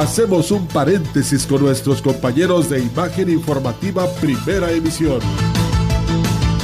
[0.00, 5.20] hacemos un paréntesis con nuestros compañeros de Imagen Informativa Primera Emisión.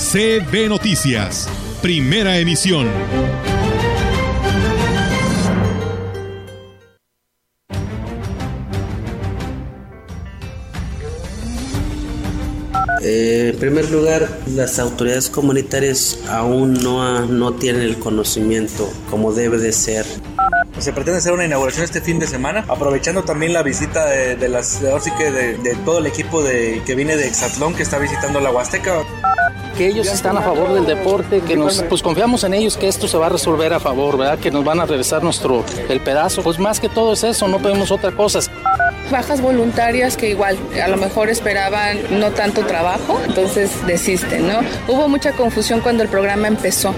[0.00, 1.46] CB Noticias,
[1.82, 2.88] primera emisión.
[13.02, 19.58] Eh, en primer lugar, las autoridades comunitarias aún no, no tienen el conocimiento como debe
[19.58, 20.06] de ser
[20.78, 24.80] se pretende hacer una inauguración este fin de semana, aprovechando también la visita de, las,
[24.80, 29.04] de, de, todo el equipo de, que viene de Exatlón que está visitando la Huasteca
[29.80, 33.08] que ellos están a favor del deporte, que nos pues confiamos en ellos que esto
[33.08, 34.38] se va a resolver a favor, ¿verdad?
[34.38, 36.42] Que nos van a regresar nuestro el pedazo.
[36.42, 38.40] Pues más que todo es eso, no podemos otra cosa.
[39.10, 44.60] Bajas voluntarias que igual a lo mejor esperaban no tanto trabajo, entonces desisten, ¿no?
[44.86, 46.94] Hubo mucha confusión cuando el programa empezó.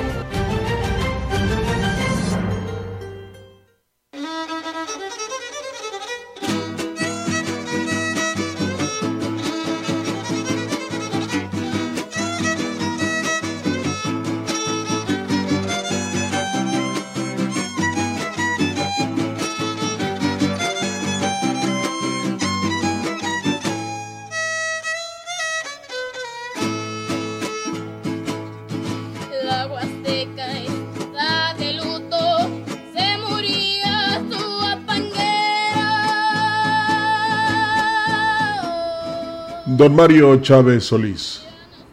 [39.82, 41.43] Don Mario Chávez Solís,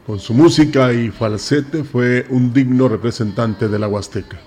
[0.05, 4.39] con su música y falsete, fue un digno representante de la Huasteca.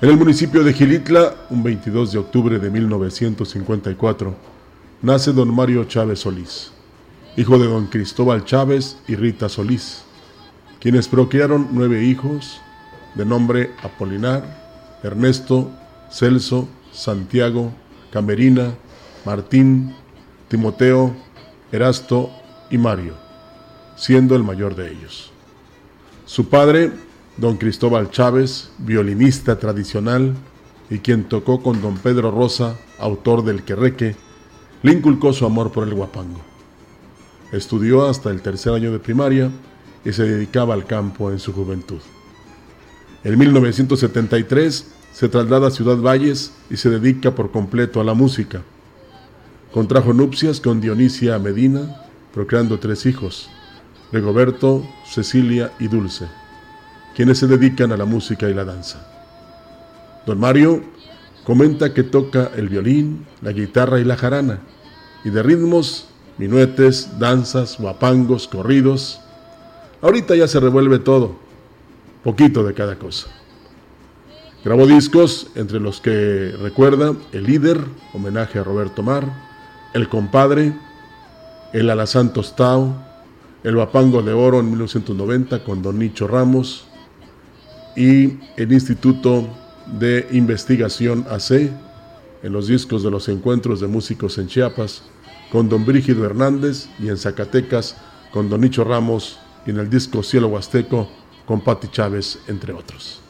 [0.00, 4.34] En el municipio de Gilitla, un 22 de octubre de 1954,
[5.02, 6.72] nace don Mario Chávez Solís,
[7.36, 10.04] hijo de don Cristóbal Chávez y Rita Solís,
[10.80, 12.58] quienes procrearon nueve hijos
[13.16, 15.70] de nombre Apolinar, Ernesto,
[16.10, 17.70] Celso, Santiago,
[18.10, 18.72] Camerina,
[19.26, 19.94] Martín,
[20.48, 21.14] Timoteo,
[21.72, 22.30] Erasto
[22.68, 23.14] y Mario,
[23.96, 25.30] siendo el mayor de ellos.
[26.26, 26.90] Su padre,
[27.36, 30.34] don Cristóbal Chávez, violinista tradicional
[30.90, 34.16] y quien tocó con don Pedro Rosa, autor del Querreque,
[34.82, 36.40] le inculcó su amor por el guapango.
[37.52, 39.50] Estudió hasta el tercer año de primaria
[40.04, 42.00] y se dedicaba al campo en su juventud.
[43.22, 48.62] En 1973 se traslada a Ciudad Valles y se dedica por completo a la música
[49.72, 52.02] Contrajo nupcias con Dionisia Medina,
[52.34, 53.48] procreando tres hijos,
[54.10, 56.26] Rigoberto, Cecilia y Dulce,
[57.14, 59.06] quienes se dedican a la música y la danza.
[60.26, 60.82] Don Mario
[61.44, 64.58] comenta que toca el violín, la guitarra y la jarana,
[65.24, 69.20] y de ritmos, minuetes, danzas, guapangos, corridos.
[70.02, 71.36] Ahorita ya se revuelve todo,
[72.24, 73.28] poquito de cada cosa.
[74.64, 77.78] Grabó discos entre los que recuerda El líder,
[78.12, 79.49] homenaje a Roberto Mar,
[79.92, 80.72] El compadre,
[81.72, 82.94] El Alazán Tostao,
[83.64, 86.86] El Vapango de Oro en 1990 con Don Nicho Ramos
[87.96, 89.48] y el Instituto
[89.98, 91.70] de Investigación AC
[92.42, 95.02] en los discos de los encuentros de músicos en Chiapas
[95.50, 97.96] con Don Brígido Hernández y en Zacatecas
[98.32, 101.08] con Don Nicho Ramos y en el disco Cielo Huasteco
[101.46, 103.20] con Patti Chávez, entre otros.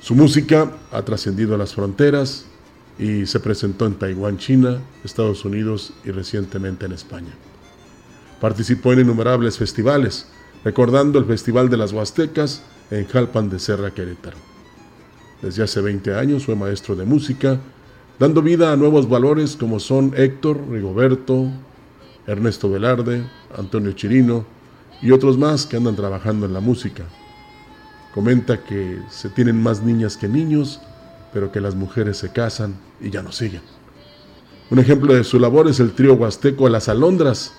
[0.00, 2.47] Su música ha trascendido las fronteras
[2.98, 7.32] y se presentó en Taiwán, China, Estados Unidos y recientemente en España.
[8.40, 10.26] Participó en innumerables festivales,
[10.64, 14.36] recordando el Festival de las Huastecas en Jalpan de Serra, Querétaro.
[15.42, 17.58] Desde hace 20 años fue maestro de música,
[18.18, 21.48] dando vida a nuevos valores como son Héctor, Rigoberto,
[22.26, 23.24] Ernesto Velarde,
[23.56, 24.44] Antonio Chirino
[25.00, 27.04] y otros más que andan trabajando en la música,
[28.18, 30.80] Comenta que se tienen más niñas que niños,
[31.38, 33.60] pero que las mujeres se casan y ya no siguen.
[34.70, 37.52] Un ejemplo de su labor es el trío huasteco Las Alondras,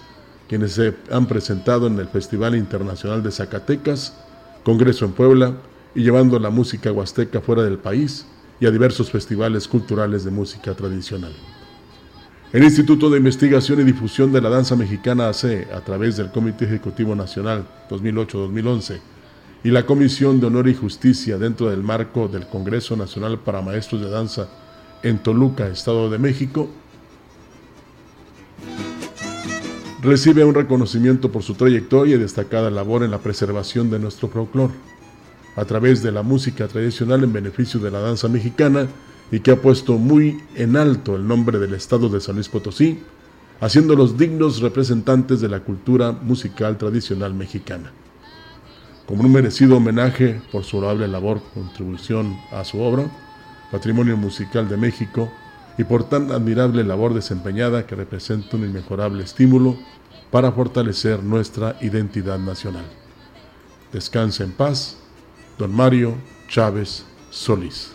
[0.50, 4.18] quienes se han presentado en el Festival Internacional de Zacatecas,
[4.66, 5.54] Congreso en Puebla
[5.96, 8.26] y llevando la música huasteca fuera del país
[8.60, 11.32] y a diversos festivales culturales de música tradicional.
[12.52, 16.66] El Instituto de Investigación y Difusión de la Danza Mexicana AC, a través del Comité
[16.66, 19.00] Ejecutivo Nacional 2008-2011,
[19.64, 24.02] y la Comisión de Honor y Justicia dentro del marco del Congreso Nacional para Maestros
[24.02, 24.48] de Danza
[25.04, 26.70] en Toluca, Estado de México,
[30.02, 34.74] recibe un reconocimiento por su trayectoria y destacada labor en la preservación de nuestro folclore,
[35.58, 38.88] a través de la música tradicional en beneficio de la danza mexicana
[39.30, 43.00] y que ha puesto muy en alto el nombre del Estado de San Luis Potosí,
[43.60, 47.92] haciéndolos dignos representantes de la cultura musical tradicional mexicana
[49.10, 53.08] como un merecido homenaje por su honorable labor, contribución a su obra,
[53.72, 55.32] Patrimonio Musical de México,
[55.80, 59.76] y por tan admirable labor desempeñada que representa un inmejorable estímulo
[60.30, 62.86] para fortalecer nuestra identidad nacional.
[63.92, 64.98] Descanse en paz,
[65.58, 66.14] don Mario
[66.48, 67.90] Chávez Solís.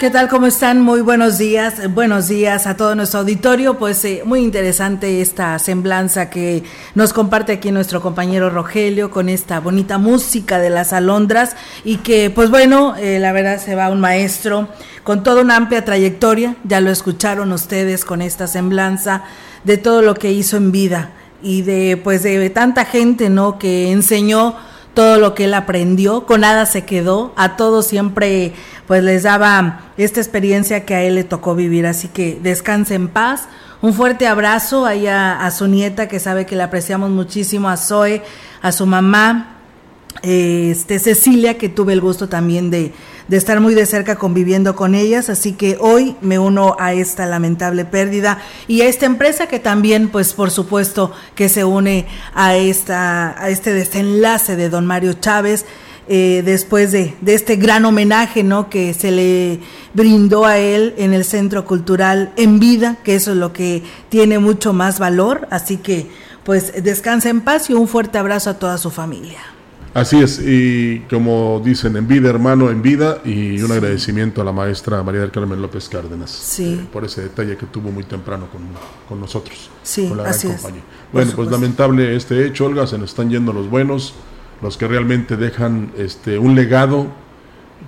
[0.00, 0.28] ¿Qué tal?
[0.28, 0.80] ¿Cómo están?
[0.80, 1.92] Muy buenos días.
[1.92, 3.76] Buenos días a todo nuestro auditorio.
[3.76, 6.64] Pues eh, muy interesante esta semblanza que
[6.94, 11.54] nos comparte aquí nuestro compañero Rogelio con esta bonita música de las alondras
[11.84, 14.68] y que pues bueno, eh, la verdad se va un maestro
[15.04, 16.56] con toda una amplia trayectoria.
[16.64, 19.24] Ya lo escucharon ustedes con esta semblanza
[19.64, 21.10] de todo lo que hizo en vida
[21.42, 23.58] y de pues de tanta gente, ¿no?
[23.58, 24.56] Que enseñó
[25.00, 28.52] todo lo que él aprendió, con nada se quedó, a todos siempre
[28.86, 33.08] pues les daba esta experiencia que a él le tocó vivir, así que descanse en
[33.08, 33.48] paz.
[33.80, 38.22] Un fuerte abrazo ahí a, su nieta que sabe que le apreciamos muchísimo, a Zoe,
[38.60, 39.56] a su mamá,
[40.20, 42.92] este Cecilia, que tuve el gusto también de,
[43.30, 47.26] de, estar muy de cerca conviviendo con ellas, así que hoy me uno a esta
[47.26, 52.56] lamentable pérdida y a esta empresa que también, pues por supuesto, que se une a
[52.56, 55.64] esta, a este desenlace de don Mario Chávez.
[56.12, 58.68] Eh, después de, de, este gran homenaje ¿no?
[58.68, 59.60] que se le
[59.94, 64.40] brindó a él en el Centro Cultural en vida, que eso es lo que tiene
[64.40, 65.46] mucho más valor.
[65.52, 66.10] Así que,
[66.42, 69.38] pues, descansa en paz y un fuerte abrazo a toda su familia.
[69.92, 73.72] Así es, y como dicen, en vida, hermano, en vida, y un sí.
[73.72, 76.78] agradecimiento a la maestra María del Carmen López Cárdenas sí.
[76.80, 78.62] eh, por ese detalle que tuvo muy temprano con,
[79.08, 80.82] con nosotros, sí, con la así gran compañía.
[81.12, 84.14] Bueno, pues lamentable este hecho, Olga, se nos están yendo los buenos,
[84.62, 87.06] los que realmente dejan este un legado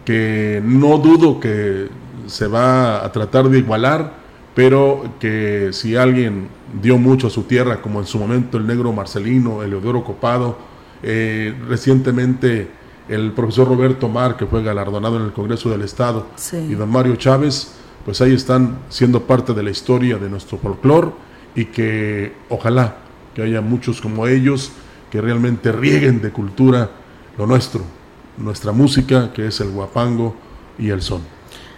[0.04, 1.88] que no dudo que
[2.26, 4.14] se va a tratar de igualar,
[4.56, 6.48] pero que si alguien
[6.80, 10.71] dio mucho a su tierra, como en su momento el negro Marcelino, Eleodoro Copado,
[11.02, 12.68] eh, recientemente
[13.08, 16.56] el profesor Roberto Mar, que fue galardonado en el Congreso del Estado, sí.
[16.56, 17.72] y don Mario Chávez,
[18.04, 21.10] pues ahí están siendo parte de la historia de nuestro folclore
[21.54, 22.96] y que ojalá
[23.34, 24.72] que haya muchos como ellos
[25.10, 26.90] que realmente rieguen de cultura
[27.36, 27.82] lo nuestro,
[28.38, 30.34] nuestra música, que es el guapango
[30.78, 31.22] y el son.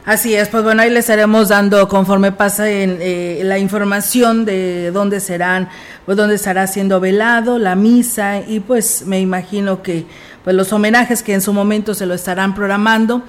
[0.07, 4.91] Así es, pues bueno, ahí les estaremos dando conforme pase en, eh, la información de
[4.91, 5.71] dónde serán,
[6.05, 10.05] pues dónde estará siendo velado, la misa y pues me imagino que
[10.45, 13.23] pues los homenajes que en su momento se lo estarán programando.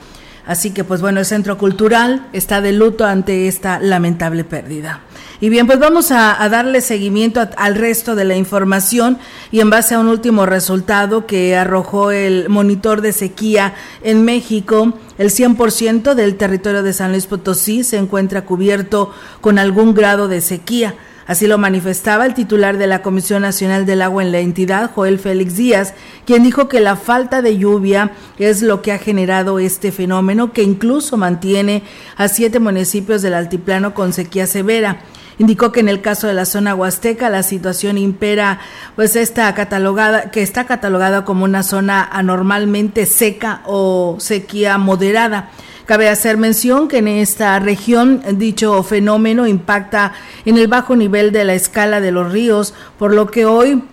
[0.45, 5.01] Así que pues bueno, el Centro Cultural está de luto ante esta lamentable pérdida.
[5.41, 9.17] Y bien, pues vamos a, darle seguimiento al resto de la información
[9.51, 14.93] y en base a un último resultado que arrojó el monitor de sequía en México,
[15.17, 20.41] el 100% del territorio de San Luis Potosí se encuentra cubierto con algún grado de
[20.41, 20.95] sequía.
[21.27, 25.17] Así lo manifestaba el titular de la Comisión Nacional del Agua en la entidad, Joel
[25.17, 25.93] Félix Díaz,
[26.25, 30.61] quien dijo que la falta de lluvia es lo que ha generado este fenómeno que
[30.61, 31.81] incluso mantiene
[32.15, 34.99] a siete municipios del altiplano con sequía severa.
[35.37, 38.59] Indicó que en el caso de la zona huasteca la situación impera,
[38.95, 45.49] pues está catalogada, que está catalogada como una zona anormalmente seca o sequía moderada.
[45.85, 50.13] Cabe hacer mención que en esta región dicho fenómeno impacta
[50.43, 53.83] en el bajo nivel de la escala de los ríos, por lo que hoy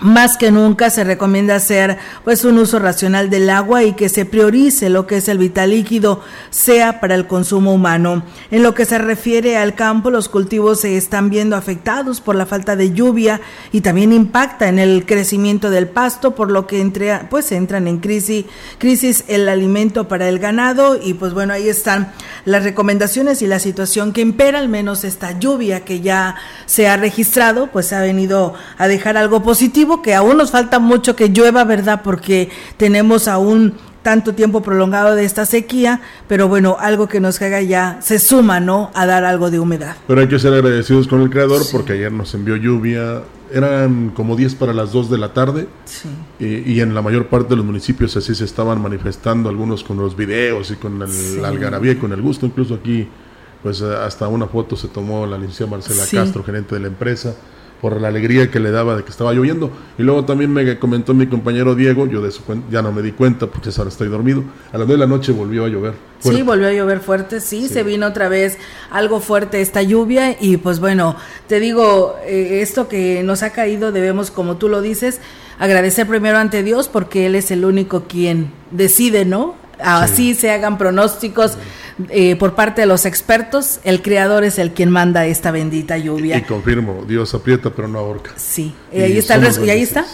[0.00, 4.24] más que nunca se recomienda hacer pues un uso racional del agua y que se
[4.24, 8.22] priorice lo que es el vital líquido sea para el consumo humano.
[8.50, 12.46] En lo que se refiere al campo, los cultivos se están viendo afectados por la
[12.46, 13.40] falta de lluvia
[13.72, 17.98] y también impacta en el crecimiento del pasto, por lo que entre, pues entran en
[17.98, 18.44] crisis,
[18.78, 22.12] crisis el alimento para el ganado y pues bueno, ahí están
[22.44, 26.36] las recomendaciones y la situación que impera, al menos esta lluvia que ya
[26.66, 31.16] se ha registrado, pues ha venido a dejar algo positivo que aún nos falta mucho
[31.16, 32.02] que llueva, ¿verdad?
[32.02, 37.60] Porque tenemos aún tanto tiempo prolongado de esta sequía, pero bueno, algo que nos haga
[37.60, 38.90] ya se suma, ¿no?
[38.94, 39.96] A dar algo de humedad.
[40.06, 44.36] Pero hay que ser agradecidos con el creador porque ayer nos envió lluvia, eran como
[44.36, 45.68] 10 para las 2 de la tarde.
[46.38, 50.16] Y, en la mayor parte de los municipios así se estaban manifestando, algunos con los
[50.16, 53.08] videos y con el, la algarabía y con el gusto, incluso aquí
[53.62, 57.34] pues hasta una foto se tomó la licenciada Marcela Castro, gerente de la empresa
[57.80, 59.70] por la alegría que le daba de que estaba lloviendo.
[59.98, 63.12] Y luego también me comentó mi compañero Diego, yo de eso ya no me di
[63.12, 64.42] cuenta porque ahora estoy dormido,
[64.72, 65.94] a las 9 de la noche volvió a llover.
[66.20, 68.58] Sí, volvió a llover fuerte, sí, se vino otra vez
[68.90, 71.16] algo fuerte esta lluvia y pues bueno,
[71.46, 75.20] te digo, eh, esto que nos ha caído debemos, como tú lo dices,
[75.58, 79.54] agradecer primero ante Dios porque Él es el único quien decide, ¿no?
[79.80, 81.56] Así se hagan pronósticos.
[82.10, 86.38] Eh, por parte de los expertos, el creador es el quien manda esta bendita lluvia.
[86.38, 88.30] Y, confirmo, Dios aprieta pero no ahorca.
[88.36, 90.06] Sí, y, ahí está, el y ahí está,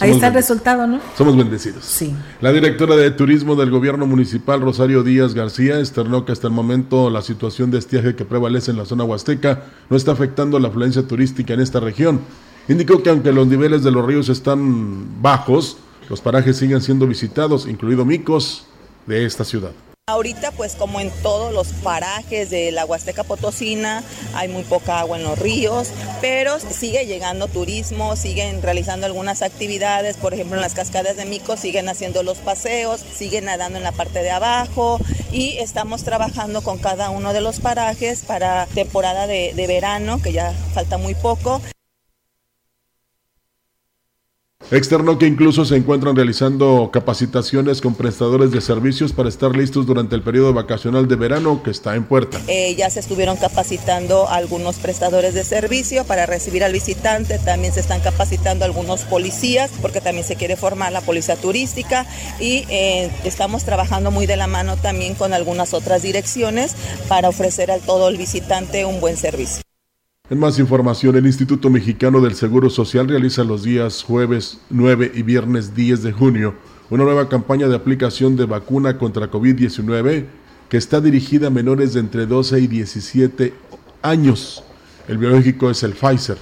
[0.00, 1.00] ahí está el resultado, ¿no?
[1.16, 1.86] Somos bendecidos.
[1.86, 2.14] Sí.
[2.42, 7.08] La directora de Turismo del Gobierno Municipal, Rosario Díaz García, externó que hasta el momento
[7.08, 11.08] la situación de estiaje que prevalece en la zona huasteca no está afectando la afluencia
[11.08, 12.20] turística en esta región.
[12.68, 15.78] Indicó que aunque los niveles de los ríos están bajos,
[16.10, 18.66] los parajes siguen siendo visitados, incluido Micos,
[19.10, 19.72] de esta ciudad.
[20.08, 24.02] Ahorita pues como en todos los parajes de la Huasteca Potosina
[24.34, 25.90] hay muy poca agua en los ríos,
[26.20, 31.56] pero sigue llegando turismo, siguen realizando algunas actividades, por ejemplo en las cascadas de Mico
[31.56, 34.98] siguen haciendo los paseos, siguen nadando en la parte de abajo
[35.30, 40.32] y estamos trabajando con cada uno de los parajes para temporada de, de verano, que
[40.32, 41.60] ya falta muy poco.
[44.70, 50.14] Externo que incluso se encuentran realizando capacitaciones con prestadores de servicios para estar listos durante
[50.14, 52.40] el periodo vacacional de verano que está en puerta.
[52.46, 57.80] Eh, ya se estuvieron capacitando algunos prestadores de servicio para recibir al visitante, también se
[57.80, 62.06] están capacitando algunos policías porque también se quiere formar la policía turística
[62.38, 66.76] y eh, estamos trabajando muy de la mano también con algunas otras direcciones
[67.08, 69.64] para ofrecer a todo el visitante un buen servicio.
[70.30, 75.22] En más información, el Instituto Mexicano del Seguro Social realiza los días jueves 9 y
[75.22, 76.54] viernes 10 de junio
[76.88, 80.26] una nueva campaña de aplicación de vacuna contra COVID-19
[80.68, 83.54] que está dirigida a menores de entre 12 y 17
[84.02, 84.62] años.
[85.08, 86.38] El biológico es el Pfizer.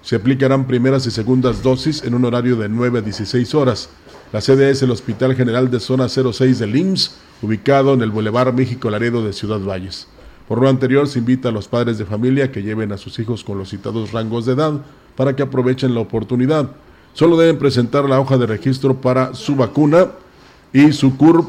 [0.00, 3.90] Se aplicarán primeras y segundas dosis en un horario de 9 a 16 horas.
[4.32, 8.54] La sede es el Hospital General de Zona 06 de IMSS, ubicado en el Boulevard
[8.54, 10.06] México Laredo de Ciudad Valles.
[10.48, 13.42] Por lo anterior, se invita a los padres de familia que lleven a sus hijos
[13.42, 14.80] con los citados rangos de edad
[15.16, 16.70] para que aprovechen la oportunidad.
[17.14, 20.08] Solo deben presentar la hoja de registro para su vacuna
[20.72, 21.46] y su CURP.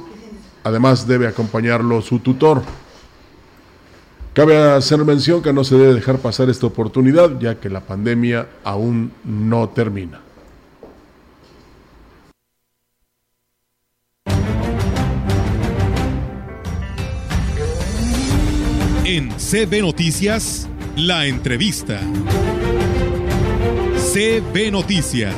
[0.63, 2.63] Además, debe acompañarlo su tutor.
[4.33, 8.47] Cabe hacer mención que no se debe dejar pasar esta oportunidad, ya que la pandemia
[8.63, 10.26] aún no termina.
[19.25, 21.99] CB Noticias, la entrevista.
[24.13, 25.33] CB Noticias.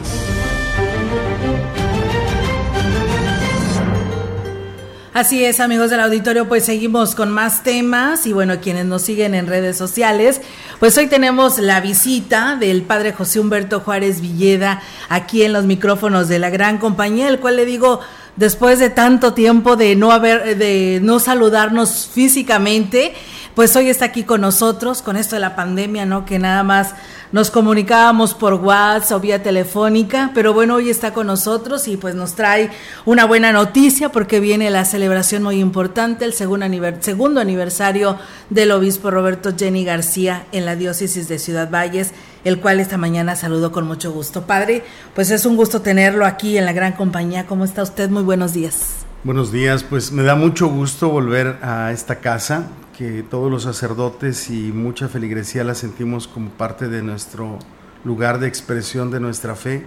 [5.13, 9.33] Así es, amigos del auditorio, pues seguimos con más temas y bueno, quienes nos siguen
[9.33, 10.41] en redes sociales,
[10.79, 16.27] pues hoy tenemos la visita del padre José Humberto Juárez Villeda aquí en los micrófonos
[16.27, 18.01] de la gran compañía, el cual le digo,
[18.35, 23.13] después de tanto tiempo de no haber, de no saludarnos físicamente,
[23.59, 26.23] pues hoy está aquí con nosotros, con esto de la pandemia, ¿no?
[26.23, 26.95] Que nada más
[27.33, 32.15] nos comunicábamos por WhatsApp o vía telefónica, pero bueno, hoy está con nosotros y pues
[32.15, 32.69] nos trae
[33.03, 38.17] una buena noticia porque viene la celebración muy importante, el segundo, aniversario
[38.49, 42.13] del obispo Roberto Jenny García en la diócesis de Ciudad Valles,
[42.45, 44.43] el cual esta mañana saludo con mucho gusto.
[44.43, 47.45] Padre, pues es un gusto tenerlo aquí en la gran compañía.
[47.45, 48.09] ¿Cómo está usted?
[48.09, 49.08] Muy buenos días.
[49.21, 54.49] Buenos días, pues me da mucho gusto volver a esta casa que todos los sacerdotes
[54.49, 57.59] y mucha feligresía la sentimos como parte de nuestro
[58.05, 59.85] lugar de expresión de nuestra fe.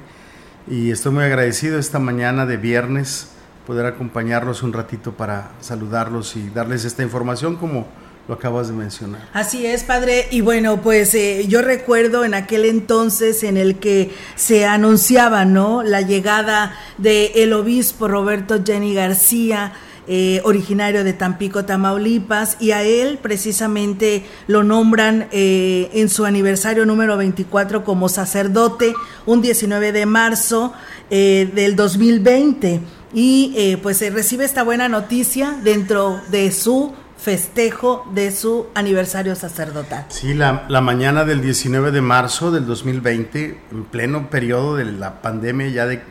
[0.69, 3.31] Y estoy muy agradecido esta mañana de viernes
[3.67, 7.87] poder acompañarlos un ratito para saludarlos y darles esta información como
[8.29, 9.29] lo acabas de mencionar.
[9.33, 10.29] Así es, padre.
[10.31, 15.83] Y bueno, pues eh, yo recuerdo en aquel entonces en el que se anunciaba, ¿no?
[15.83, 19.73] La llegada de el obispo Roberto Jenny García
[20.09, 26.85] eh, originario de Tampico, Tamaulipas, y a él precisamente lo nombran eh, en su aniversario
[26.87, 28.95] número 24 como sacerdote,
[29.27, 30.73] un 19 de marzo
[31.11, 32.81] del 2020.
[33.13, 40.07] Y pues recibe esta buena noticia dentro de su festejo de su aniversario sacerdotal.
[40.09, 45.23] Sí, la, la, mañana del 19 de marzo del 2020, en pleno periodo de la
[45.23, 46.03] pandemia ya de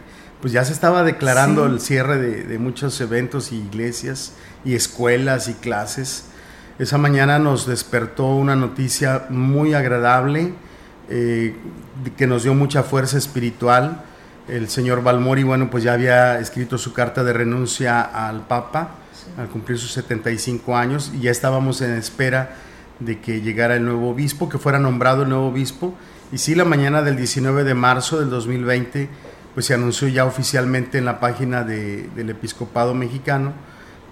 [0.42, 4.34] pues ya se estaba declarando el cierre de, muchos eventos y iglesias
[4.66, 6.26] y escuelas y clases.
[6.80, 10.56] Esa mañana nos despertó una noticia muy agradable
[11.10, 11.56] eh,
[12.18, 14.04] que nos dio mucha fuerza espiritual.
[14.48, 18.96] El señor Balmori, bueno, pues ya había escrito su carta de renuncia al Papa
[19.38, 22.56] al cumplir sus 75 años y ya estábamos en espera
[23.00, 25.94] de que llegara el nuevo obispo, que fuera nombrado el nuevo obispo.
[26.32, 29.10] Y sí, la mañana del 19 de marzo del 2020
[29.54, 33.54] pues se anunció ya oficialmente en la página del episcopado mexicano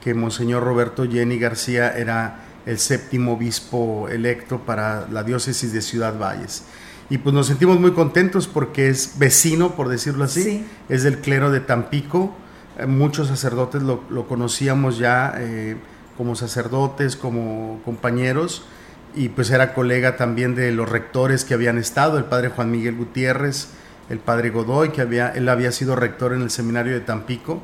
[0.01, 6.17] que Monseñor Roberto Jenny García era el séptimo obispo electo para la diócesis de Ciudad
[6.17, 6.63] Valles.
[7.09, 11.51] Y pues nos sentimos muy contentos porque es vecino, por decirlo así, es del clero
[11.51, 12.35] de Tampico.
[12.79, 15.77] Eh, muchos sacerdotes lo, conocíamos ya eh,
[16.17, 18.63] como sacerdotes, como compañeros,
[19.15, 22.95] y pues era colega también de los rectores que habían estado, el padre Juan Miguel
[22.95, 23.69] Gutiérrez,
[24.09, 27.61] el padre Godoy, que había, él había sido rector en el seminario de Tampico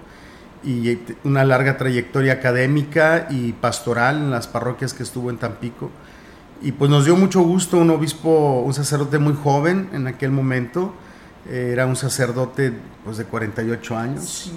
[0.64, 5.92] y una larga trayectoria académica y pastoral en las parroquias que estuvo en Tampico.
[6.62, 10.94] Y pues nos dio mucho gusto un obispo, un sacerdote muy joven en aquel momento,
[11.48, 12.74] eh, era un sacerdote
[13.04, 14.52] pues de 48 años,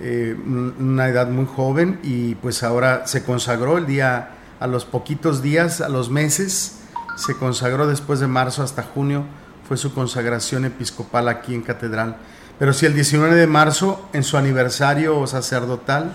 [0.00, 0.36] eh,
[0.78, 5.80] una edad muy joven y pues ahora se consagró el día, a los poquitos días,
[5.80, 6.78] a los meses,
[7.16, 9.24] se consagró después de marzo hasta junio
[9.66, 12.16] fue su consagración episcopal aquí en Catedral.
[12.58, 16.12] Pero si el 19 de marzo, en su aniversario sacerdotal,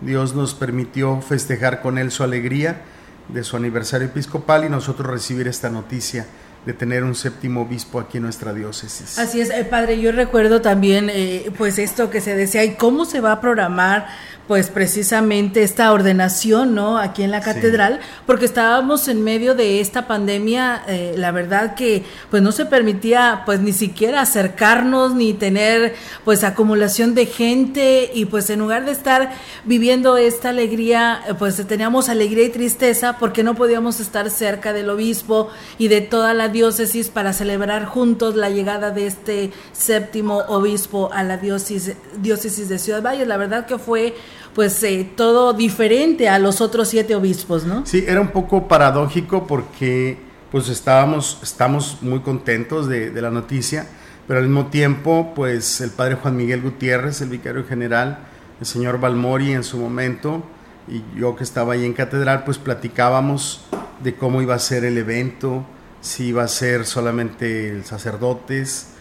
[0.00, 2.82] Dios nos permitió festejar con él su alegría
[3.28, 6.26] de su aniversario episcopal y nosotros recibir esta noticia
[6.66, 9.18] de tener un séptimo obispo aquí en nuestra diócesis.
[9.20, 13.04] Así es, eh, padre, yo recuerdo también eh, pues esto que se decía, ¿y cómo
[13.04, 14.08] se va a programar
[14.48, 16.98] pues precisamente esta ordenación, ¿no?
[16.98, 22.04] Aquí en la catedral, porque estábamos en medio de esta pandemia, eh, la verdad que
[22.30, 28.26] pues no se permitía pues ni siquiera acercarnos ni tener pues acumulación de gente y
[28.26, 29.32] pues en lugar de estar
[29.64, 34.90] viviendo esta alegría, eh, pues teníamos alegría y tristeza porque no podíamos estar cerca del
[34.90, 41.10] obispo y de toda la diócesis para celebrar juntos la llegada de este séptimo obispo
[41.12, 43.26] a la diócesis, diócesis de Ciudad Valle.
[43.26, 44.14] La verdad que fue
[44.56, 47.84] pues eh, todo diferente a los otros siete obispos, ¿no?
[47.84, 50.16] Sí, era un poco paradójico porque
[50.50, 53.86] pues estábamos, estamos muy contentos de, la noticia,
[54.26, 58.20] pero al mismo tiempo pues el padre Juan Miguel Gutiérrez, el vicario general,
[58.58, 60.42] el señor Balmori en su momento
[60.88, 63.66] y yo que estaba ahí en catedral pues platicábamos
[64.02, 65.66] de cómo iba a ser el evento,
[66.00, 68.94] si iba a ser solamente sacerdotes,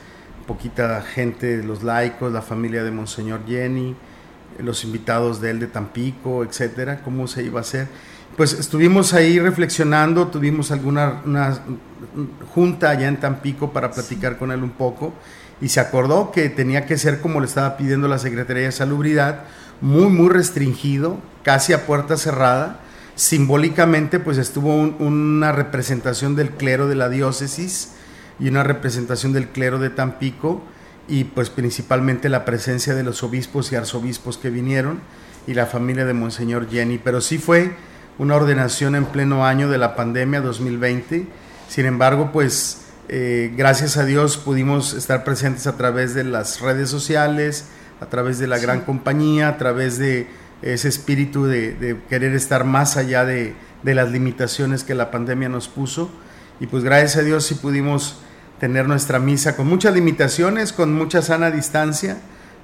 [0.47, 3.95] poquita gente los laicos, la familia de Monseñor Jenny,
[4.59, 7.87] los invitados de él de Tampico, etcétera, cómo se iba a hacer.
[8.37, 11.59] Pues estuvimos ahí reflexionando, tuvimos alguna una
[12.53, 15.13] junta allá en Tampico para platicar con él un poco
[15.61, 19.43] y se acordó que tenía que ser como le estaba pidiendo la Secretaría de Salubridad,
[19.81, 22.79] muy, muy restringido, casi a puerta cerrada.
[23.15, 27.93] Simbólicamente, pues estuvo una representación del clero de la diócesis
[28.39, 30.61] y una representación del clero de Tampico
[31.07, 34.99] y pues principalmente la presencia de los obispos y arzobispos que vinieron
[35.47, 37.75] y la familia de Monseñor Jenny, pero sí fue
[38.17, 41.27] una ordenación en pleno año de la pandemia 2020.
[41.67, 46.89] Sin embargo, pues eh, gracias a Dios pudimos estar presentes a través de las redes
[46.89, 47.65] sociales,
[48.01, 50.27] a través de la gran compañía, a través de
[50.61, 55.67] ese espíritu de, querer estar más allá de, de, las limitaciones que la pandemia nos
[55.67, 56.09] puso.
[56.59, 58.17] Y pues gracias a Dios sí pudimos
[58.59, 62.17] tener nuestra misa con muchas limitaciones, con mucha sana distancia,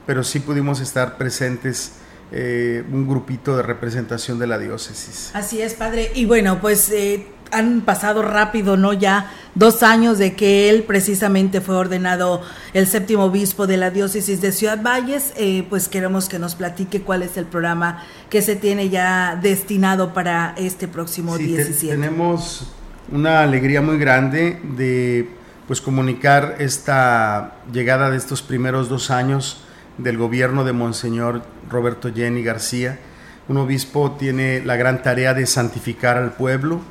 [0.06, 1.93] pero sí pudimos estar presentes
[2.32, 5.32] eh, un grupito de representación de la diócesis.
[5.34, 6.12] Así es, padre.
[6.15, 8.93] Y bueno, pues eh, han pasado rápido, ¿no?
[8.93, 12.41] Ya dos años de que él precisamente fue ordenado
[12.73, 15.34] el séptimo obispo de la diócesis de Ciudad Valles.
[15.36, 20.13] Eh, pues queremos que nos platique cuál es el programa que se tiene ya destinado
[20.13, 21.95] para este próximo sí, 17.
[21.95, 22.71] tenemos
[23.12, 25.40] una alegría muy grande de
[25.71, 29.63] pues comunicar esta llegada de estos primeros dos años
[29.97, 32.99] del gobierno de Monseñor Roberto Jenny García.
[33.47, 36.81] Un obispo tiene la gran tarea de santificar al pueblo,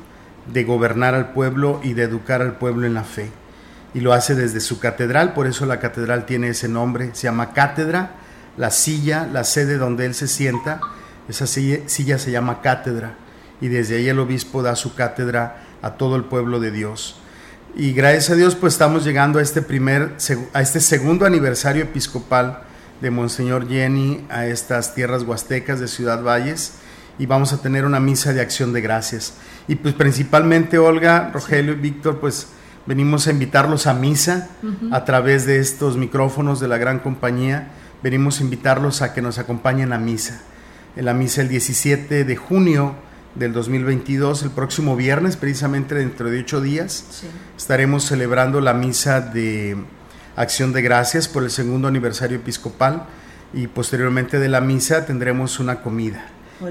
[0.51, 3.29] de gobernar al pueblo y de educar al pueblo en la fe.
[3.93, 7.53] Y lo hace desde su catedral, por eso la catedral tiene ese nombre, se llama
[7.53, 8.13] cátedra,
[8.57, 10.81] la silla, la sede donde él se sienta,
[11.29, 13.13] esa silla, se llama cátedra
[13.61, 17.20] y desde ahí el obispo da su cátedra a todo el pueblo de Dios.
[17.75, 20.17] Y gracias a Dios pues estamos llegando a este primer
[20.51, 22.63] a este segundo aniversario episcopal
[22.99, 26.73] de Monseñor Jenny a estas tierras huastecas de Ciudad Valles
[27.17, 29.35] y vamos a tener una misa de acción de gracias.
[29.69, 32.47] Y pues principalmente Olga, Rogelio y Víctor, pues
[32.85, 34.49] venimos a invitarlos a misa
[34.91, 37.69] a través de estos micrófonos de la gran compañía.
[38.03, 40.41] Venimos a invitarlos a que nos acompañen a misa.
[40.97, 42.95] En la misa el 17 de junio
[43.35, 47.23] del 2022, el próximo viernes, precisamente dentro de ocho días,
[47.57, 49.77] estaremos celebrando la misa de
[50.35, 53.05] acción de gracias por el segundo aniversario episcopal
[53.53, 56.25] y posteriormente de la misa tendremos una comida.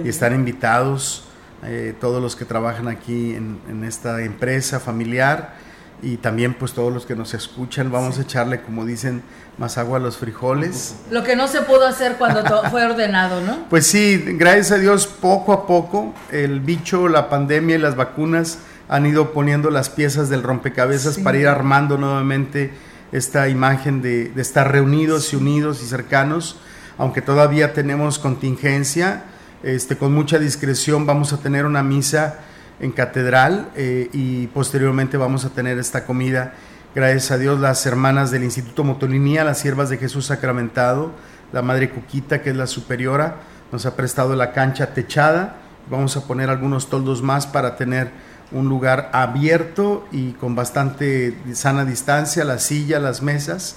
[0.05, 1.25] Y están invitados
[1.65, 5.55] eh, todos los que trabajan aquí en, esta empresa familiar
[6.03, 9.23] y también pues todos los que nos escuchan vamos a echarle como dicen
[9.59, 10.97] más agua a los frijoles.
[11.11, 15.07] Lo que no se pudo hacer cuando fue ordenado no pues sí gracias a Dios
[15.07, 18.59] poco a poco el bicho la pandemia y las vacunas
[18.89, 22.73] han ido poniendo las piezas del rompecabezas para ir armando nuevamente
[23.13, 26.57] esta imagen de, estar reunidos y unidos y cercanos,
[26.99, 29.25] aunque todavía tenemos contingencia,
[29.63, 32.41] este, con mucha discreción vamos a tener una misa
[32.81, 36.55] en catedral eh, y posteriormente vamos a tener esta comida.
[36.95, 41.13] Gracias a Dios las hermanas del Instituto Motolinía, las siervas de Jesús Sacramentado,
[41.53, 43.37] la Madre Cuquita, que es la superiora,
[43.71, 45.57] nos ha prestado la cancha techada.
[45.89, 48.11] Vamos a poner algunos toldos más para tener
[48.53, 53.77] un lugar abierto y con bastante sana distancia, la silla, las mesas,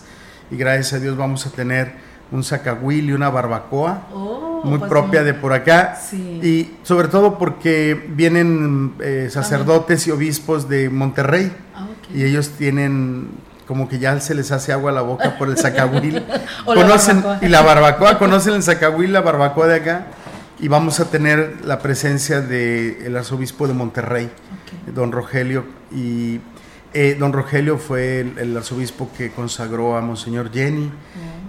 [0.50, 1.94] y gracias a Dios vamos a tener
[2.34, 7.38] un zacahuil y una barbacoa oh, muy pues propia de por acá, y sobre todo
[7.38, 13.30] porque vienen eh, sacerdotes y obispos de Monterrey, ah, y ellos tienen
[13.68, 16.26] como que ya se les hace agua a la boca por el zacahuil,
[16.66, 20.08] conocen, y la barbacoa, conocen el zacahuil, la barbacoa de acá,
[20.60, 24.30] y vamos a tener la presencia del arzobispo de Monterrey,
[24.94, 26.40] don Rogelio, y
[26.94, 30.92] eh, don Rogelio fue el, arzobispo que consagró a Monseñor Jenny,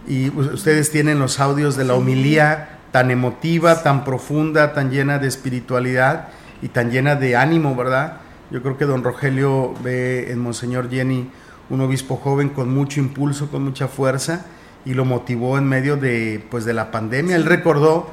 [0.07, 5.29] y ustedes tienen los audios de la homilía tan emotiva, tan profunda, tan llena de
[5.29, 6.29] espiritualidad
[6.63, 8.19] y tan llena de ánimo, ¿verdad?
[8.51, 11.29] Yo creo que don Rogelio ve en Monseñor Jenny
[11.71, 14.45] un obispo joven con mucho impulso, con mucha fuerza,
[14.85, 17.37] y lo motivó en medio de, pues, de la pandemia.
[17.37, 18.11] Él recordó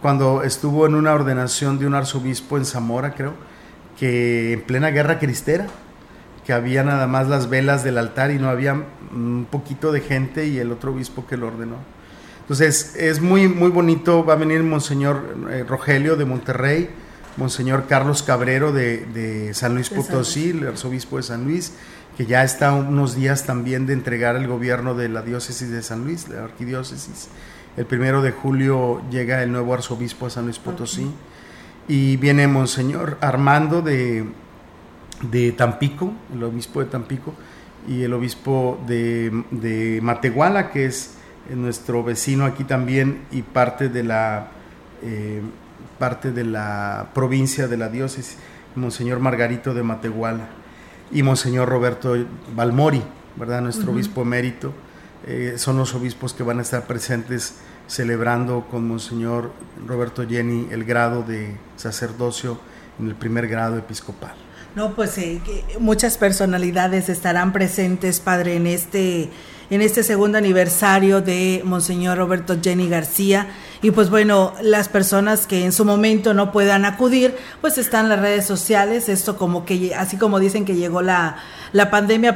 [0.00, 3.34] cuando estuvo en una ordenación de un arzobispo en Zamora, creo,
[3.98, 5.66] que en plena guerra cristera,
[6.44, 10.46] que había nada más las velas del altar y no había un poquito de gente
[10.46, 11.76] y el otro obispo que lo ordenó.
[12.40, 16.90] Entonces es muy, muy bonito, va a venir Monseñor eh, Rogelio de Monterrey,
[17.38, 21.72] Monseñor Carlos Cabrero de, San Luis Potosí, el arzobispo de San Luis,
[22.18, 26.04] que ya está unos días también de entregar el gobierno de la diócesis de San
[26.04, 27.28] Luis, la arquidiócesis.
[27.78, 31.10] El primero de julio llega el nuevo arzobispo a San Luis Potosí
[31.88, 34.26] y viene Monseñor Armando de,
[35.30, 37.34] de Tampico, el obispo de Tampico,
[37.86, 41.14] y el obispo de, Matehuala, que es
[41.50, 44.48] nuestro vecino aquí también y parte de la,
[45.02, 45.42] eh,
[45.98, 48.38] parte de la provincia de la diócesis,
[48.74, 50.48] Monseñor Margarito de Matehuala,
[51.12, 52.16] y Monseñor Roberto
[52.54, 53.02] Balmori,
[53.36, 53.60] ¿verdad?
[53.60, 54.72] Nuestro obispo emérito.
[55.26, 57.54] Eh, son los obispos que van a estar presentes
[57.86, 59.52] celebrando con Monseñor
[59.86, 62.58] Roberto Jenny el grado de sacerdocio
[62.98, 64.43] en el primer grado episcopal.
[64.74, 65.40] No, pues eh,
[65.78, 69.30] muchas personalidades estarán presentes, padre, en este
[69.70, 73.48] en este segundo aniversario de Monseñor Roberto Jenny García
[73.84, 78.18] Y pues bueno, las personas que en su momento no puedan acudir, pues están las
[78.18, 81.36] redes sociales, esto como que, así como dicen que llegó la,
[81.72, 82.34] la pandemia,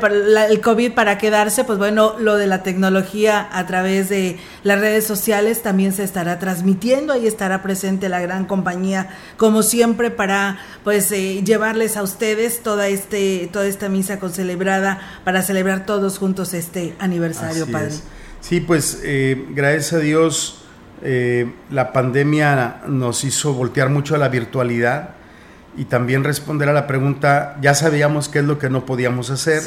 [0.50, 5.06] el COVID para quedarse, pues bueno, lo de la tecnología a través de las redes
[5.06, 9.08] sociales también se estará transmitiendo, ahí estará presente la gran compañía,
[9.38, 15.00] como siempre, para pues eh, llevarles a ustedes toda, este, toda esta misa con celebrada,
[15.24, 17.94] para celebrar todos juntos este aniversario, Padre.
[18.42, 20.58] Sí, pues eh, gracias a Dios
[21.02, 25.10] eh, la pandemia nos hizo voltear mucho a la virtualidad
[25.76, 29.62] y también responder a la pregunta, ya sabíamos qué es lo que no podíamos hacer,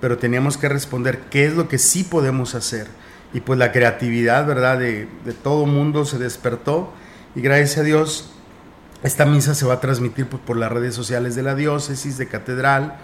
[0.00, 2.88] pero teníamos que responder qué es lo que sí podemos hacer.
[3.32, 4.78] Y pues la creatividad, ¿verdad?
[4.78, 6.92] De, de todo mundo se despertó
[7.34, 8.34] y gracias a Dios
[9.04, 12.26] esta misa se va a transmitir pues, por las redes sociales de la diócesis, de
[12.26, 12.96] catedral,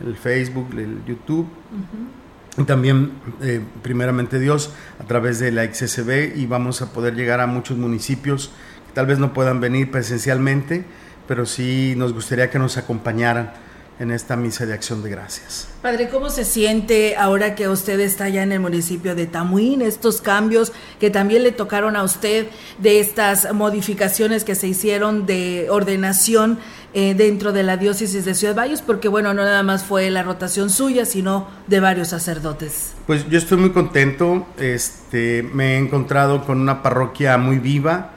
[0.00, 1.48] el Facebook, el YouTube.
[1.72, 2.27] Y
[2.66, 7.46] también, eh, primeramente Dios, a través de la XSB y vamos a poder llegar a
[7.46, 8.50] muchos municipios
[8.86, 10.84] que tal vez no puedan venir presencialmente,
[11.26, 13.52] pero sí nos gustaría que nos acompañaran
[13.98, 15.68] en esta misa de acción de gracias.
[15.82, 20.20] Padre, ¿cómo se siente ahora que usted está ya en el municipio de Tamuín, estos
[20.20, 22.46] cambios que también le tocaron a usted
[22.78, 26.60] de estas modificaciones que se hicieron de ordenación
[26.94, 28.82] eh, dentro de la diócesis de Ciudad Valles?
[28.82, 32.94] Porque bueno, no nada más fue la rotación suya, sino de varios sacerdotes.
[33.06, 38.10] Pues yo estoy muy contento, este, me he encontrado con una parroquia muy viva,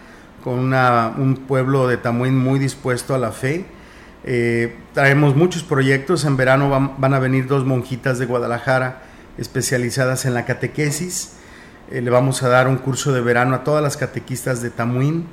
[0.43, 3.65] con una, un pueblo de Tamuín muy dispuesto a la fe
[4.23, 6.25] eh, traemos muchos proyectos.
[6.25, 9.03] En verano van, a venir dos monjitas de Guadalajara
[9.38, 11.34] especializadas en la catequesis.
[11.89, 15.27] Eh, le vamos a dar un curso de verano a todas las catequistas de Tamuín.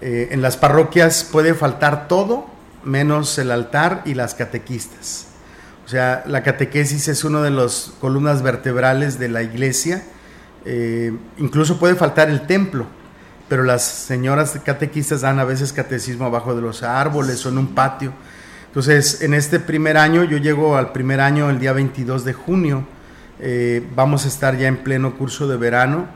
[0.00, 2.46] Eh, en las parroquias puede faltar todo
[2.84, 5.26] menos el altar y las catequistas.
[5.84, 10.02] O sea, la catequesis es una de las columnas vertebrales de la iglesia.
[11.38, 12.86] incluso puede faltar el templo,
[13.48, 17.74] pero las señoras catequistas dan a veces catecismo abajo de los árboles o en un
[17.74, 18.12] patio
[18.72, 22.86] entonces, en este primer año, yo llego al primer año el día 22 de junio,
[23.38, 26.06] eh, vamos a estar ya en pleno curso de verano.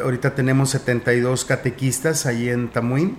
[0.00, 3.16] Ahorita tenemos 72 catequistas ahí en Tamuín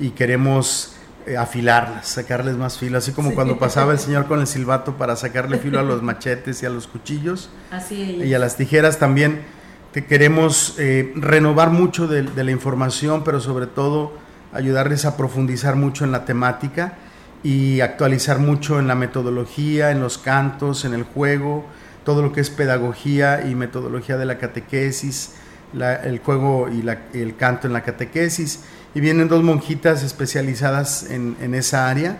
[0.00, 0.97] y queremos eh,
[1.36, 5.58] afilarlas, sacarles más filo, así como cuando pasaba el señor con el silbato para sacarle
[5.58, 7.50] filo a los machetes y a los cuchillos
[7.98, 9.42] y a las tijeras también.
[9.92, 14.12] Que queremos eh, renovar mucho de la información, pero sobre todo
[14.52, 16.94] ayudarles a profundizar mucho en la temática
[17.42, 21.64] y actualizar mucho en la metodología, en los cantos, en el juego,
[22.04, 25.34] todo lo que es pedagogía y metodología de la catequesis,
[25.72, 26.86] el juego y
[27.18, 28.64] el canto en la catequesis.
[28.98, 32.18] Y vienen dos monjitas especializadas en, esa área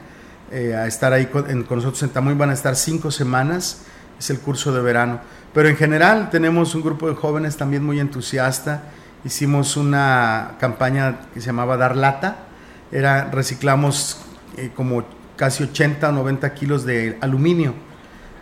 [0.52, 2.34] eh, a estar ahí con, nosotros en Tamuy.
[2.34, 3.80] Van a estar cinco semanas,
[4.16, 5.18] es el curso de verano.
[5.52, 8.84] Pero en general tenemos un grupo de jóvenes también muy entusiasta.
[9.24, 12.44] Hicimos una campaña que se llamaba Dar Lata.
[12.92, 14.20] Era, reciclamos
[14.56, 15.02] eh, como
[15.34, 17.74] casi 80 o 90 kilos de aluminio.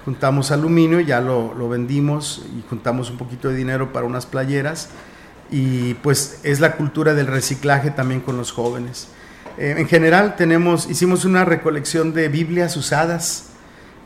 [0.05, 4.91] Juntamos aluminio, ya lo, vendimos y juntamos un poquito de dinero para unas playeras.
[5.51, 9.09] Y pues es la cultura del reciclaje también con los jóvenes.
[9.59, 13.51] Eh, en general tenemos, hicimos una recolección de Biblias usadas,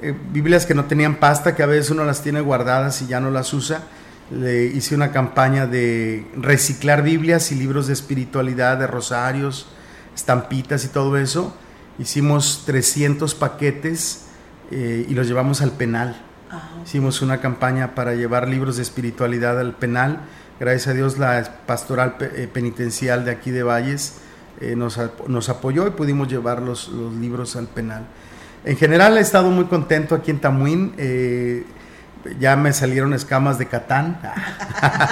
[0.02, 3.20] eh, Biblias que no tenían pasta, que a veces uno las tiene guardadas y ya
[3.20, 3.84] no las usa.
[4.30, 9.66] Le hice una campaña de reciclar Biblias y libros de espiritualidad, de rosarios,
[10.14, 11.54] estampitas y todo eso
[12.00, 14.24] hicimos 300 paquetes
[14.70, 16.20] eh, y los llevamos al penal.
[16.50, 20.20] Ah, hicimos una campaña para llevar libros de espiritualidad al penal.
[20.60, 24.18] Gracias a Dios la pastoral eh, penitencial de aquí de Valles
[24.60, 28.04] eh, nos, nos, apoyó y pudimos llevar los, los, libros al penal.
[28.64, 30.92] En general he estado muy contento aquí en Tamuín.
[32.38, 34.20] ya me salieron escamas de Catán.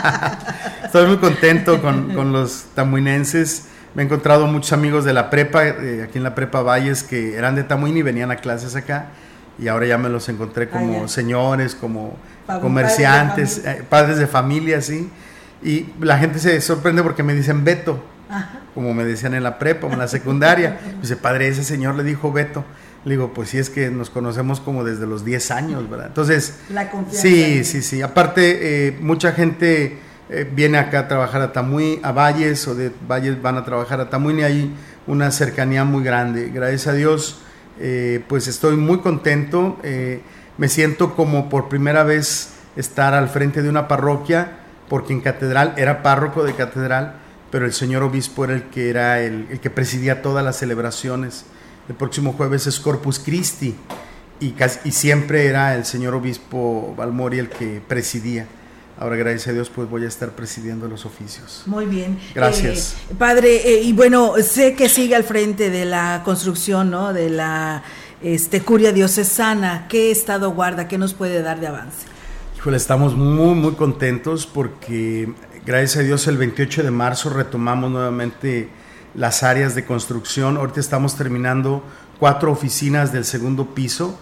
[0.84, 5.66] Estoy muy contento con, con los tamuinenses me he encontrado muchos amigos de la prepa,
[5.66, 9.06] eh, aquí en la prepa Valles, que eran de Tamuín y venían a clases acá.
[9.58, 12.16] Y ahora ya me los encontré como ah, señores, como
[12.60, 15.10] comerciantes, eh, padres de, familia, sí.
[15.62, 18.02] Y la gente se sorprende porque me dicen Beto,
[18.74, 20.78] como me decían en la prepa o en la secundaria.
[21.02, 22.64] Dice, padre, ese señor le dijo Beto.
[23.04, 26.08] Le digo, pues sí, es que nos conocemos como desde los 10 años, ¿verdad?
[26.08, 27.22] Entonces, la confianza.
[27.22, 28.02] Sí, sí, sí.
[28.02, 29.98] Aparte, eh, mucha gente
[30.30, 34.00] eh, viene acá a trabajar a Tamuy, a Valles, o de Valles van a trabajar
[34.00, 34.74] a Tamuy, y hay
[35.06, 36.50] una cercanía muy grande.
[36.52, 37.40] Gracias a Dios,
[37.80, 39.78] eh, pues estoy muy contento.
[39.82, 40.20] Eh,
[40.58, 44.57] me siento como por primera vez estar al frente de una parroquia,
[44.88, 47.14] porque en catedral era párroco de catedral,
[47.50, 51.44] pero el señor obispo era el que era el, que presidía todas las celebraciones.
[51.88, 53.74] El próximo jueves es Corpus Christi
[54.40, 58.46] y, y siempre era el señor obispo Balmori el que presidía.
[59.00, 61.62] Ahora, gracias a Dios, pues voy a estar presidiendo los oficios.
[61.66, 62.18] Muy bien.
[62.34, 62.96] Gracias.
[63.08, 67.12] Eh, padre, eh, y bueno, sé que sigue al frente de la construcción, ¿no?
[67.12, 67.84] De la
[68.22, 69.86] este, curia diocesana.
[69.88, 70.88] ¿Qué estado guarda?
[70.88, 72.06] ¿Qué nos puede dar de avance?
[72.58, 75.32] Híjole, estamos muy, muy contentos porque,
[75.64, 78.68] gracias a Dios, el 28 de marzo retomamos nuevamente
[79.14, 80.56] las áreas de construcción.
[80.56, 81.84] Ahorita estamos terminando
[82.18, 84.18] cuatro oficinas del segundo piso.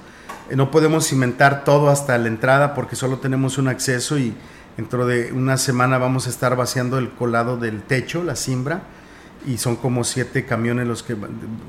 [0.51, 4.35] Eh, no podemos cimentar todo hasta la entrada porque solo tenemos un acceso y
[4.77, 8.83] Dentro de una semana vamos a estar vaciando el colado del techo, la cimbra,
[9.47, 11.17] y son como siete camiones los que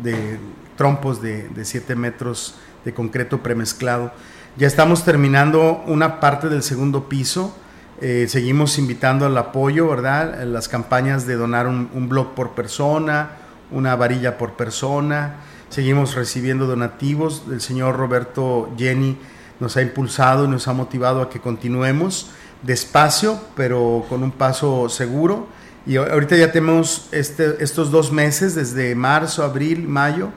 [0.04, 0.38] de,
[0.76, 4.12] trompos de, de siete metros de concreto premezclado.
[4.58, 7.56] Ya estamos terminando una parte del segundo piso.
[8.02, 10.44] Eh, seguimos invitando al apoyo, ¿verdad?
[10.46, 13.34] Las campañas de donar un, un blog por persona,
[13.70, 15.36] una varilla por persona.
[15.70, 17.44] Seguimos recibiendo donativos.
[17.52, 19.20] El señor Roberto Jenny
[19.60, 22.32] nos ha impulsado y nos ha motivado a que continuemos
[22.64, 25.46] despacio, pero con un paso seguro.
[25.86, 30.30] Y ahorita ya tenemos este, estos dos meses, desde marzo, abril, mayo,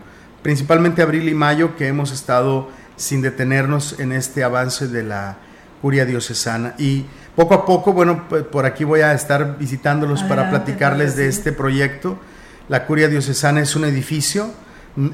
[0.43, 2.69] principalmente abril y mayo, que hemos estado
[3.01, 5.39] sin detenernos en este avance de la
[5.81, 6.75] curia diocesana.
[6.79, 11.53] Y poco a poco, bueno, por aquí voy a estar visitándolos para platicarles de este
[11.53, 12.19] proyecto.
[12.69, 14.51] La curia diocesana es un edificio,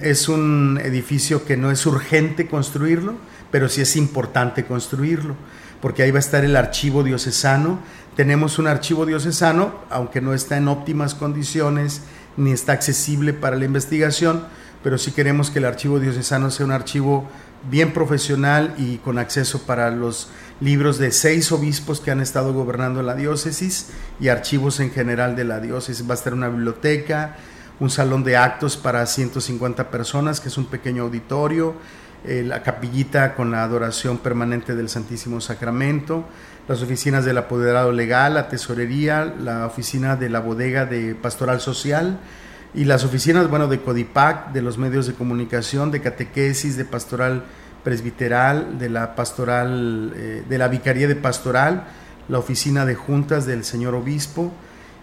[0.02, 3.14] es un edificio que no es urgente construirlo,
[3.50, 5.36] pero sí es importante construirlo
[5.80, 7.78] porque ahí va a estar el archivo diocesano.
[8.16, 12.02] Tenemos un archivo diocesano, aunque no está en óptimas condiciones
[12.36, 14.44] ni está accesible para la investigación,
[14.82, 17.28] pero sí queremos que el archivo diocesano sea un archivo
[17.70, 20.28] bien profesional y con acceso para los
[20.60, 23.90] libros de seis obispos que han estado gobernando la diócesis
[24.20, 26.08] y archivos en general de la diócesis.
[26.08, 27.36] Va a estar una biblioteca,
[27.80, 31.74] un salón de actos para 150 personas, que es un pequeño auditorio,
[32.24, 36.24] eh, la capillita con la adoración permanente del Santísimo Sacramento,
[36.68, 42.18] las oficinas del apoderado legal, la tesorería, la oficina de la bodega de pastoral social
[42.76, 47.44] y las oficinas, bueno, de Codipac, de los medios de comunicación, de catequesis, de pastoral
[47.82, 51.84] presbiteral, de la pastoral, eh, de la vicaría de pastoral,
[52.28, 54.52] la oficina de juntas del señor obispo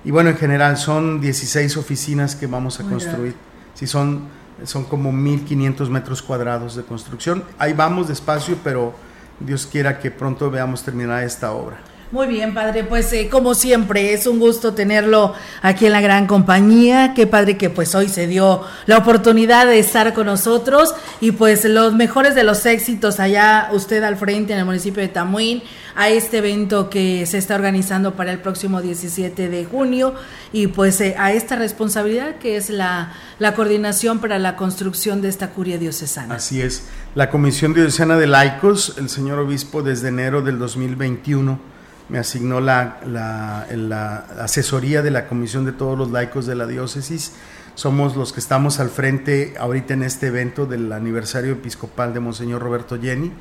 [0.05, 3.35] y bueno, en general son 16 oficinas que vamos a construir.
[3.73, 4.27] Si son
[4.65, 7.43] son como 1500 metros cuadrados de construcción.
[7.57, 8.93] Ahí vamos despacio, pero
[9.39, 11.79] Dios quiera que pronto veamos terminar esta obra.
[12.11, 16.27] Muy bien, padre, pues eh, como siempre es un gusto tenerlo aquí en la gran
[16.27, 17.13] compañía.
[17.15, 21.65] Qué padre que pues hoy se dio la oportunidad de estar con nosotros y pues
[21.65, 25.63] los mejores de los éxitos allá usted al frente en el municipio de Tamuín
[25.95, 30.13] a este evento que se está organizando para el próximo 17 de junio
[30.51, 35.29] y pues eh, a esta responsabilidad que es la, la coordinación para la construcción de
[35.29, 36.35] esta curia diocesana.
[36.35, 36.83] Así es.
[37.15, 41.72] La Comisión Diocesana de Laicos, el señor obispo desde enero del 2021
[42.09, 47.33] me asignó la, la, asesoría de la Comisión de todos los laicos de la diócesis.
[47.75, 52.61] Somos los que estamos al frente ahorita en este evento del aniversario episcopal de Monseñor
[52.61, 53.31] Roberto Jenny.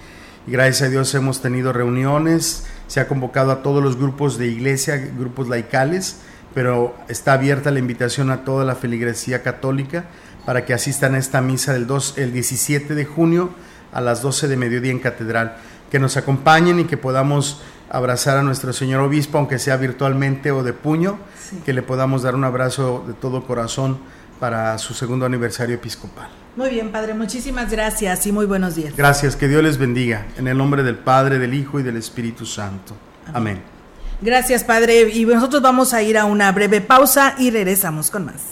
[0.46, 4.48] Y gracias a Dios hemos tenido reuniones, se ha convocado a todos los grupos de
[4.48, 6.16] iglesia, grupos laicales,
[6.54, 10.06] pero está abierta la invitación a toda la feligresía católica
[10.44, 13.50] para que asistan a esta misa del 2, el 17 de junio
[13.92, 15.56] a las 12 de mediodía en Catedral.
[15.90, 20.62] Que nos acompañen y que podamos abrazar a nuestro señor obispo, aunque sea virtualmente o
[20.62, 21.18] de puño,
[21.66, 23.98] que le podamos dar un abrazo de todo corazón
[24.40, 26.28] para su segundo aniversario episcopal.
[26.56, 28.96] Muy bien, Padre, muchísimas gracias y muy buenos días.
[28.96, 32.46] Gracias, que Dios les bendiga, en el nombre del Padre, del Hijo y del Espíritu
[32.46, 32.94] Santo.
[33.32, 33.60] Amén.
[34.22, 38.42] Gracias, Padre, y nosotros vamos a ir a una breve pausa y regresamos con más.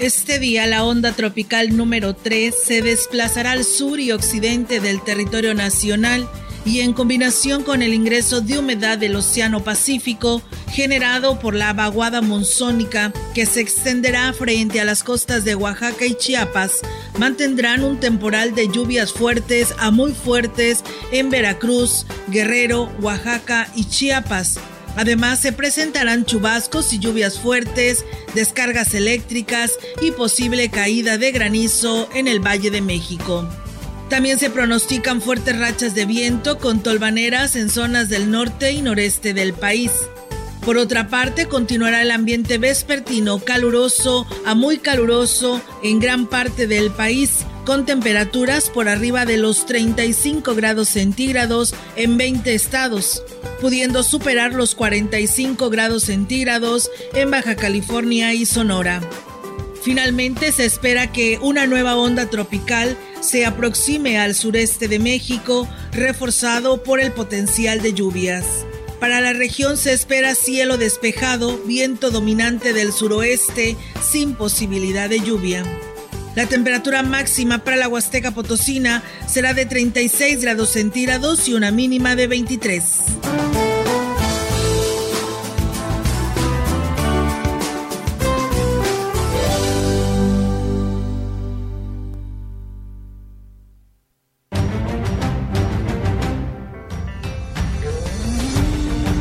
[0.00, 5.52] Este día la onda tropical número 3 se desplazará al sur y occidente del territorio
[5.52, 6.26] nacional
[6.64, 12.22] y en combinación con el ingreso de humedad del Océano Pacífico generado por la vaguada
[12.22, 16.80] monzónica que se extenderá frente a las costas de Oaxaca y Chiapas,
[17.18, 20.82] mantendrán un temporal de lluvias fuertes a muy fuertes
[21.12, 24.58] en Veracruz, Guerrero, Oaxaca y Chiapas
[24.96, 29.72] Además, se presentarán chubascos y lluvias fuertes, descargas eléctricas
[30.02, 33.48] y posible caída de granizo en el Valle de México.
[34.08, 39.34] También se pronostican fuertes rachas de viento con tolvaneras en zonas del norte y noreste
[39.34, 39.92] del país.
[40.64, 46.90] Por otra parte, continuará el ambiente vespertino caluroso a muy caluroso en gran parte del
[46.90, 53.22] país, con temperaturas por arriba de los 35 grados centígrados en 20 estados,
[53.60, 59.00] pudiendo superar los 45 grados centígrados en Baja California y Sonora.
[59.84, 66.82] Finalmente se espera que una nueva onda tropical se aproxime al sureste de México, reforzado
[66.82, 68.66] por el potencial de lluvias.
[68.98, 75.64] Para la región se espera cielo despejado, viento dominante del suroeste, sin posibilidad de lluvia.
[76.36, 82.14] La temperatura máxima para la Huasteca Potosina será de 36 grados centígrados y una mínima
[82.14, 82.84] de 23.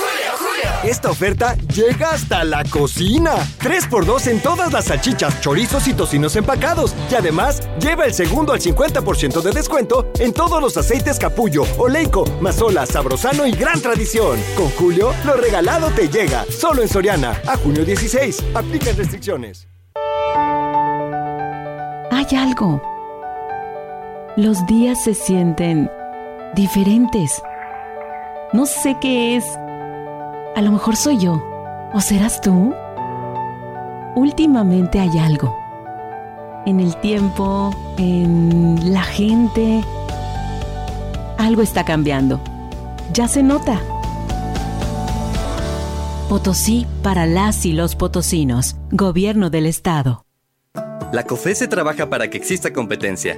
[0.83, 3.35] Esta oferta llega hasta la cocina.
[3.59, 6.95] 3x2 en todas las salchichas, chorizos y tocinos empacados.
[7.11, 12.25] Y además, lleva el segundo al 50% de descuento en todos los aceites capullo, oleico,
[12.41, 14.39] mazola, sabrosano y gran tradición.
[14.55, 16.45] Con Julio, lo regalado te llega.
[16.45, 17.39] Solo en Soriana.
[17.45, 18.43] A junio 16.
[18.55, 19.67] Aplican restricciones.
[22.11, 22.81] Hay algo.
[24.35, 25.91] Los días se sienten
[26.55, 27.41] diferentes.
[28.51, 29.45] No sé qué es
[30.55, 31.41] a lo mejor soy yo.
[31.93, 32.73] ¿O serás tú?
[34.15, 35.57] Últimamente hay algo.
[36.65, 39.83] En el tiempo, en la gente.
[41.37, 42.39] Algo está cambiando.
[43.13, 43.79] Ya se nota.
[46.29, 48.77] Potosí para las y los potosinos.
[48.91, 50.25] Gobierno del Estado.
[51.11, 53.37] La COFESE trabaja para que exista competencia,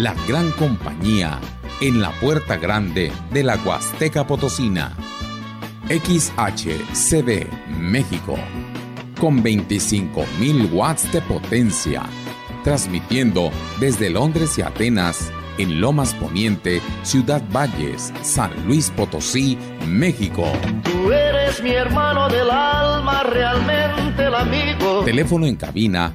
[0.00, 1.38] La gran compañía
[1.82, 4.96] en la puerta grande de la Huasteca Potosina.
[5.90, 7.46] XHCD
[7.78, 8.36] México.
[9.20, 12.02] Con 25.000 watts de potencia.
[12.64, 20.50] Transmitiendo desde Londres y Atenas en Lomas Poniente, Ciudad Valles, San Luis Potosí, México.
[20.82, 25.04] Tú eres mi hermano del alma, realmente el amigo.
[25.04, 26.14] Teléfono en cabina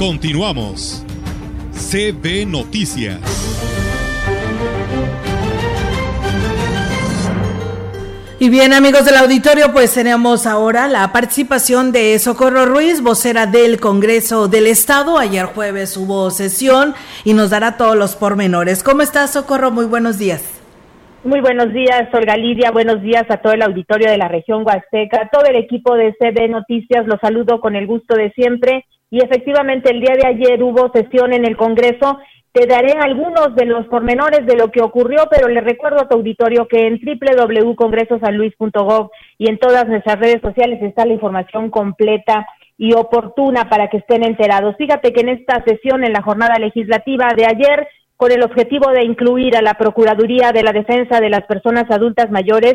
[0.00, 1.04] Continuamos.
[1.74, 3.20] CB Noticias.
[8.38, 13.78] Y bien, amigos del auditorio, pues tenemos ahora la participación de Socorro Ruiz, vocera del
[13.78, 15.18] Congreso del Estado.
[15.18, 16.94] Ayer jueves hubo sesión
[17.24, 18.82] y nos dará todos los pormenores.
[18.82, 19.70] ¿Cómo estás, Socorro?
[19.70, 20.59] Muy buenos días.
[21.22, 22.70] Muy buenos días, Olga Lidia.
[22.70, 25.28] Buenos días a todo el auditorio de la región Huasteca.
[25.30, 28.86] Todo el equipo de CB Noticias los saludo con el gusto de siempre.
[29.10, 32.18] Y efectivamente, el día de ayer hubo sesión en el Congreso
[32.52, 36.16] te daré algunos de los pormenores de lo que ocurrió, pero le recuerdo a tu
[36.16, 42.44] auditorio que en www.congresosanluis.gov y en todas nuestras redes sociales está la información completa
[42.76, 44.74] y oportuna para que estén enterados.
[44.78, 47.86] Fíjate que en esta sesión, en la jornada legislativa de ayer,
[48.20, 52.30] con el objetivo de incluir a la Procuraduría de la Defensa de las Personas Adultas
[52.30, 52.74] Mayores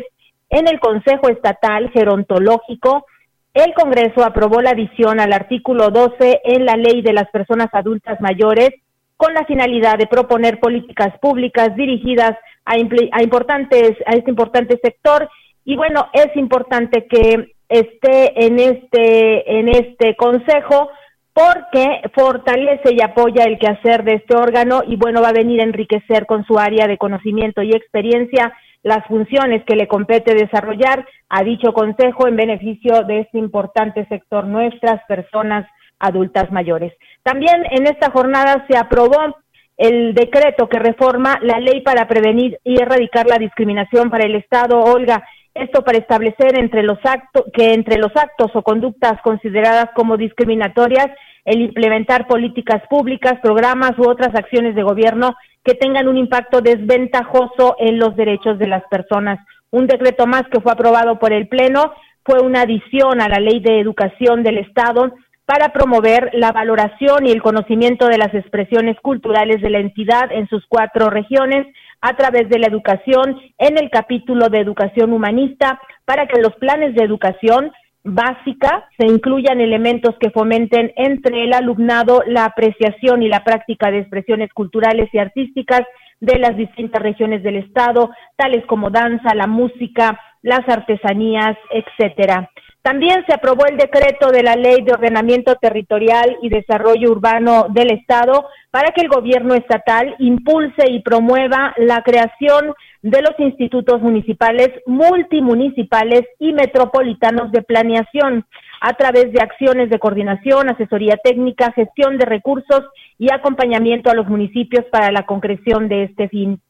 [0.50, 3.06] en el Consejo Estatal Gerontológico,
[3.54, 8.20] el Congreso aprobó la adición al artículo 12 en la Ley de las Personas Adultas
[8.20, 8.70] Mayores
[9.16, 15.30] con la finalidad de proponer políticas públicas dirigidas a, importantes a este importante sector.
[15.64, 20.88] Y bueno es importante que esté en este en este consejo
[21.36, 25.64] porque fortalece y apoya el quehacer de este órgano y bueno va a venir a
[25.64, 31.42] enriquecer con su área de conocimiento y experiencia las funciones que le compete desarrollar a
[31.42, 35.66] dicho consejo en beneficio de este importante sector nuestras personas
[35.98, 36.94] adultas mayores.
[37.22, 39.36] También en esta jornada se aprobó
[39.76, 44.80] el decreto que reforma la ley para prevenir y erradicar la discriminación para el Estado,
[44.80, 45.22] Olga.
[45.58, 51.06] Esto para establecer entre los actos que entre los actos o conductas consideradas como discriminatorias,
[51.46, 55.34] el implementar políticas públicas, programas u otras acciones de gobierno
[55.64, 59.38] que tengan un impacto desventajoso en los derechos de las personas.
[59.70, 63.60] Un decreto más que fue aprobado por el Pleno fue una adición a la Ley
[63.60, 65.14] de Educación del Estado
[65.46, 70.48] para promover la valoración y el conocimiento de las expresiones culturales de la entidad en
[70.48, 71.66] sus cuatro regiones
[72.00, 76.94] a través de la educación en el capítulo de educación humanista para que los planes
[76.94, 77.72] de educación
[78.04, 83.98] básica se incluyan elementos que fomenten entre el alumnado la apreciación y la práctica de
[83.98, 85.82] expresiones culturales y artísticas
[86.20, 92.50] de las distintas regiones del estado, tales como danza, la música, las artesanías, etcétera.
[92.86, 97.90] También se aprobó el decreto de la Ley de Ordenamiento Territorial y Desarrollo Urbano del
[97.90, 104.68] Estado para que el gobierno estatal impulse y promueva la creación de los institutos municipales,
[104.86, 108.46] multimunicipales y metropolitanos de planeación
[108.80, 112.84] a través de acciones de coordinación, asesoría técnica, gestión de recursos
[113.18, 116.60] y acompañamiento a los municipios para la concreción de este fin.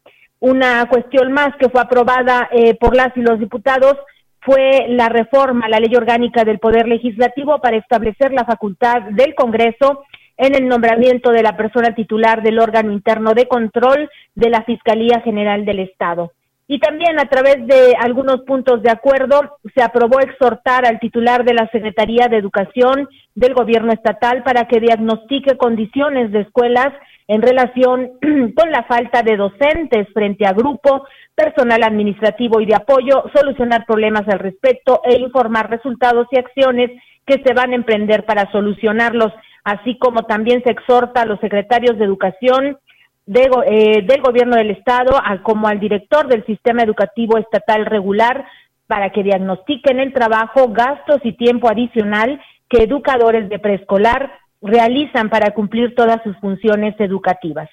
[0.40, 3.98] Una cuestión más que fue aprobada eh, por las y los diputados
[4.46, 9.34] fue la reforma a la ley orgánica del Poder Legislativo para establecer la facultad del
[9.34, 10.04] Congreso
[10.36, 15.20] en el nombramiento de la persona titular del órgano interno de control de la Fiscalía
[15.22, 16.30] General del Estado.
[16.68, 21.54] Y también a través de algunos puntos de acuerdo se aprobó exhortar al titular de
[21.54, 26.92] la Secretaría de Educación del Gobierno Estatal para que diagnostique condiciones de escuelas
[27.28, 28.12] en relación
[28.54, 34.26] con la falta de docentes frente a grupo, personal administrativo y de apoyo, solucionar problemas
[34.28, 36.90] al respecto e informar resultados y acciones
[37.26, 39.32] que se van a emprender para solucionarlos,
[39.64, 42.78] así como también se exhorta a los secretarios de educación
[43.26, 48.46] eh, del gobierno del estado, como al director del sistema educativo estatal regular,
[48.86, 54.30] para que diagnostiquen el trabajo, gastos y tiempo adicional que educadores de preescolar
[54.66, 57.68] realizan para cumplir todas sus funciones educativas.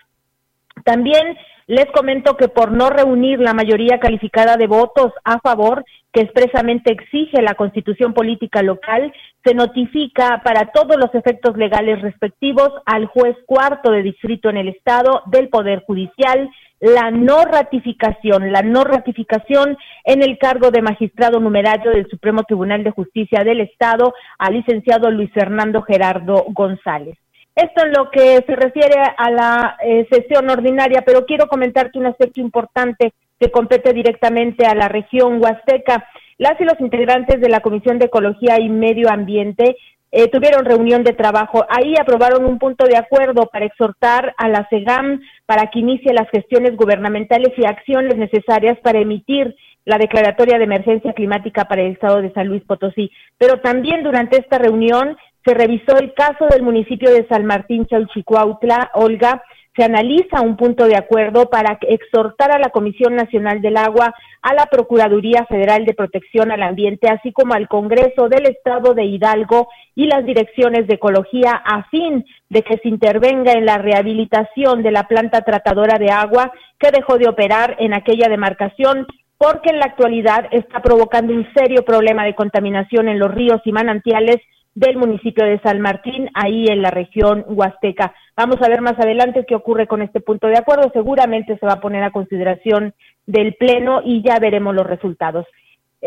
[0.83, 1.37] También
[1.67, 6.91] les comento que por no reunir la mayoría calificada de votos a favor, que expresamente
[6.91, 9.13] exige la constitución política local,
[9.43, 14.67] se notifica para todos los efectos legales respectivos al juez cuarto de distrito en el
[14.69, 16.49] Estado del Poder Judicial
[16.83, 22.83] la no ratificación, la no ratificación en el cargo de magistrado numerario del Supremo Tribunal
[22.83, 27.17] de Justicia del Estado al licenciado Luis Fernando Gerardo González.
[27.55, 32.07] Esto en lo que se refiere a la eh, sesión ordinaria, pero quiero comentarte un
[32.07, 36.05] aspecto importante que compete directamente a la región huasteca.
[36.37, 39.77] Las y los integrantes de la Comisión de Ecología y Medio Ambiente
[40.15, 41.65] eh, tuvieron reunión de trabajo.
[41.69, 46.29] Ahí aprobaron un punto de acuerdo para exhortar a la SEGAM para que inicie las
[46.29, 49.55] gestiones gubernamentales y acciones necesarias para emitir
[49.85, 53.09] la declaratoria de emergencia climática para el estado de San Luis Potosí.
[53.39, 58.91] Pero también durante esta reunión se revisó el caso del municipio de San Martín Chalchicuautla,
[58.93, 59.41] Olga,
[59.75, 64.53] se analiza un punto de acuerdo para exhortar a la Comisión Nacional del Agua, a
[64.53, 69.67] la Procuraduría Federal de Protección al Ambiente, así como al Congreso del Estado de Hidalgo
[69.95, 74.91] y las direcciones de ecología a fin de que se intervenga en la rehabilitación de
[74.91, 79.07] la planta tratadora de agua que dejó de operar en aquella demarcación
[79.37, 83.71] porque en la actualidad está provocando un serio problema de contaminación en los ríos y
[83.71, 84.37] manantiales
[84.75, 88.13] del municipio de San Martín, ahí en la región Huasteca.
[88.35, 90.89] Vamos a ver más adelante qué ocurre con este punto de acuerdo.
[90.93, 92.93] Seguramente se va a poner a consideración
[93.25, 95.45] del Pleno y ya veremos los resultados.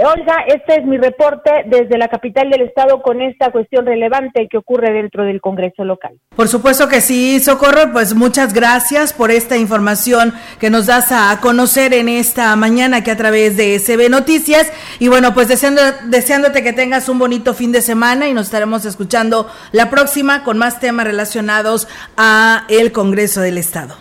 [0.05, 4.59] Olga, este es mi reporte desde la capital del estado con esta cuestión relevante que
[4.59, 6.19] ocurre dentro del Congreso local.
[6.37, 11.41] Por supuesto que sí, Socorro, pues muchas gracias por esta información que nos das a
[11.41, 15.81] conocer en esta mañana que a través de SB Noticias y bueno, pues deseando,
[16.11, 20.59] deseándote que tengas un bonito fin de semana y nos estaremos escuchando la próxima con
[20.59, 21.89] más temas relacionados
[22.19, 23.95] a el Congreso del Estado.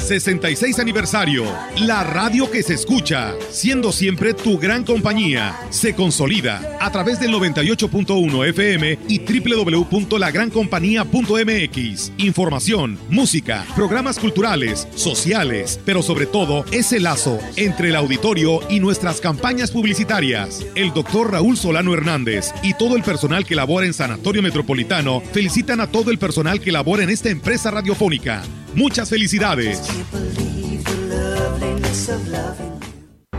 [0.00, 1.44] 66 aniversario.
[1.78, 7.32] La radio que se escucha, siendo siempre tu gran compañía, se consolida a través del
[7.32, 12.12] 98.1 FM y www.lagrancompañía.mx.
[12.18, 19.20] Información, música, programas culturales, sociales, pero sobre todo ese lazo entre el auditorio y nuestras
[19.20, 20.64] campañas publicitarias.
[20.74, 25.80] El doctor Raúl Solano Hernández y todo el personal que labora en Sanatorio Metropolitano felicitan
[25.80, 28.42] a todo el personal que labora en esta empresa radiofónica.
[28.74, 29.82] Muchas felicidades.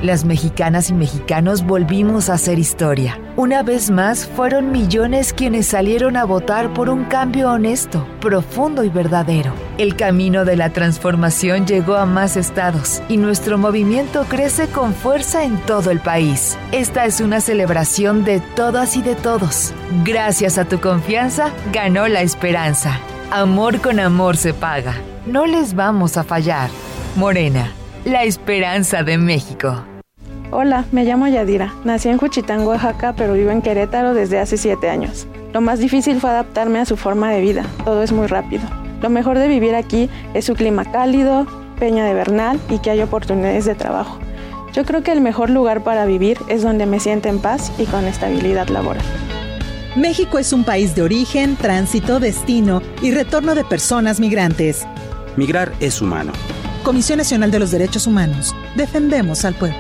[0.01, 3.19] Las mexicanas y mexicanos volvimos a hacer historia.
[3.38, 8.89] Una vez más, fueron millones quienes salieron a votar por un cambio honesto, profundo y
[8.89, 9.53] verdadero.
[9.77, 15.43] El camino de la transformación llegó a más estados y nuestro movimiento crece con fuerza
[15.43, 16.57] en todo el país.
[16.71, 19.71] Esta es una celebración de todas y de todos.
[20.03, 22.99] Gracias a tu confianza, ganó la esperanza.
[23.29, 24.95] Amor con amor se paga.
[25.28, 26.72] No les vamos a fallar.
[27.15, 27.72] Morena,
[28.05, 29.84] la esperanza de México.
[30.49, 31.76] Hola, me llamo Yadira.
[31.84, 35.28] Nací en Juchitán, Oaxaca, pero vivo en Querétaro desde hace siete años.
[35.53, 37.63] Lo más difícil fue adaptarme a su forma de vida.
[37.86, 38.63] Todo es muy rápido.
[38.99, 41.45] Lo mejor de vivir aquí es su clima cálido,
[41.78, 44.17] peña de Bernal y que hay oportunidades de trabajo.
[44.74, 47.86] Yo creo que el mejor lugar para vivir es donde me siento en paz y
[47.86, 49.05] con estabilidad laboral.
[49.95, 54.88] México es un país de origen, tránsito, destino y retorno de personas migrantes.
[55.38, 56.32] Migrar es humano.
[56.84, 58.55] Comisión Nacional de los Derechos Humanos.
[58.75, 59.77] Defendemos al pueblo.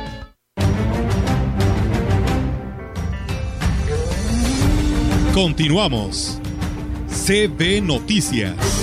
[5.33, 6.39] Continuamos.
[7.25, 8.80] CB Noticias.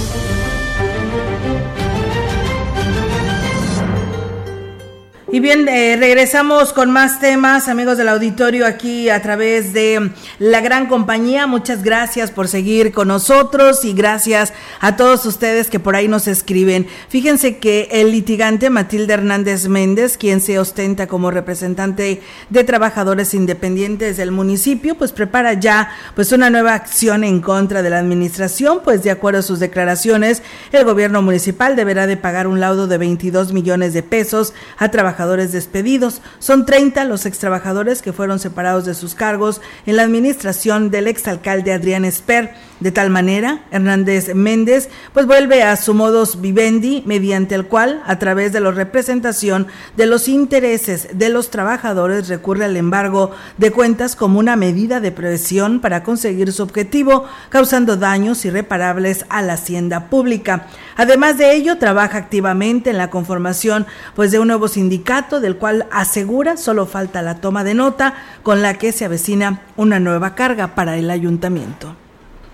[5.31, 10.62] Y bien, eh, regresamos con más temas, amigos del auditorio, aquí a través de la
[10.62, 11.47] gran compañía.
[11.47, 16.29] Muchas gracias por seguir con nosotros y gracias a todos ustedes que por ahí nos
[16.29, 16.87] escriben.
[17.11, 24.16] Fíjense que el litigante Matilde Hernández Méndez, quien se ostenta como representante de trabajadores independientes
[24.16, 29.03] del municipio, pues prepara ya pues una nueva acción en contra de la administración, pues
[29.03, 33.53] de acuerdo a sus declaraciones, el gobierno municipal deberá de pagar un laudo de 22
[33.53, 36.23] millones de pesos a trabajadores trabajadores despedidos.
[36.39, 41.73] Son 30 los extrabajadores que fueron separados de sus cargos en la administración del exalcalde
[41.73, 42.55] Adrián Esper.
[42.81, 48.20] De tal manera, Hernández Méndez pues vuelve a su modus vivendi mediante el cual, a
[48.20, 49.66] través de la representación
[49.97, 55.11] de los intereses de los trabajadores, recurre al embargo de cuentas como una medida de
[55.11, 60.66] prevención para conseguir su objetivo, causando daños irreparables a la hacienda pública.
[60.97, 65.87] Además de ello, trabaja activamente en la conformación pues de un nuevo sindicato del cual
[65.91, 68.14] asegura solo falta la toma de nota
[68.45, 71.97] con la que se avecina una nueva carga para el ayuntamiento.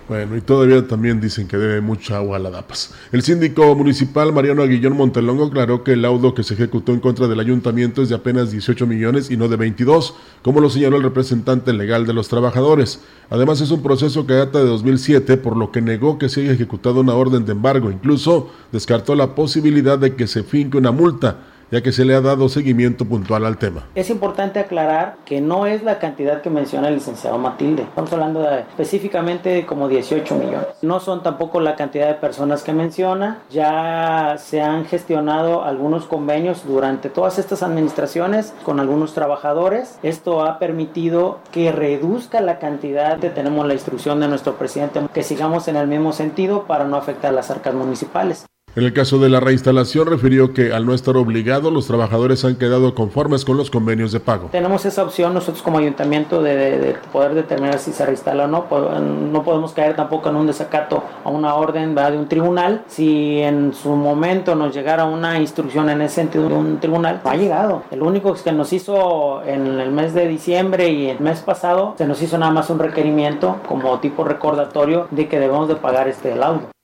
[0.07, 2.93] Bueno, y todavía también dicen que debe mucha agua a la DAPAS.
[3.11, 7.27] El síndico municipal Mariano Aguillón Montelongo aclaró que el laudo que se ejecutó en contra
[7.27, 11.03] del ayuntamiento es de apenas 18 millones y no de 22, como lo señaló el
[11.03, 13.01] representante legal de los trabajadores.
[13.31, 16.51] Además es un proceso que data de 2007, por lo que negó que se haya
[16.51, 17.89] ejecutado una orden de embargo.
[17.89, 21.39] Incluso descartó la posibilidad de que se finque una multa
[21.71, 23.83] ya que se le ha dado seguimiento puntual al tema.
[23.95, 27.83] Es importante aclarar que no es la cantidad que menciona el licenciado Matilde.
[27.83, 30.67] Estamos hablando de específicamente como 18 millones.
[30.81, 33.39] No son tampoco la cantidad de personas que menciona.
[33.49, 39.97] Ya se han gestionado algunos convenios durante todas estas administraciones con algunos trabajadores.
[40.03, 43.17] Esto ha permitido que reduzca la cantidad.
[43.19, 47.33] Tenemos la instrucción de nuestro presidente que sigamos en el mismo sentido para no afectar
[47.33, 48.45] las arcas municipales.
[48.75, 52.57] En el caso de la reinstalación, refirió que al no estar obligado, los trabajadores han
[52.57, 54.49] quedado conformes con los convenios de pago.
[54.51, 58.65] Tenemos esa opción nosotros como ayuntamiento de, poder determinar si se reinstala o no.
[58.99, 62.83] No podemos caer tampoco en un desacato a una orden de un tribunal.
[62.87, 67.31] Si en su momento nos llegara una instrucción en ese sentido de un tribunal, no
[67.31, 67.83] ha llegado.
[67.91, 72.05] El único que nos hizo en el mes de diciembre y el mes pasado, se
[72.05, 76.35] nos hizo nada más un requerimiento como tipo recordatorio de que debemos de pagar este
[76.35, 76.74] laudo.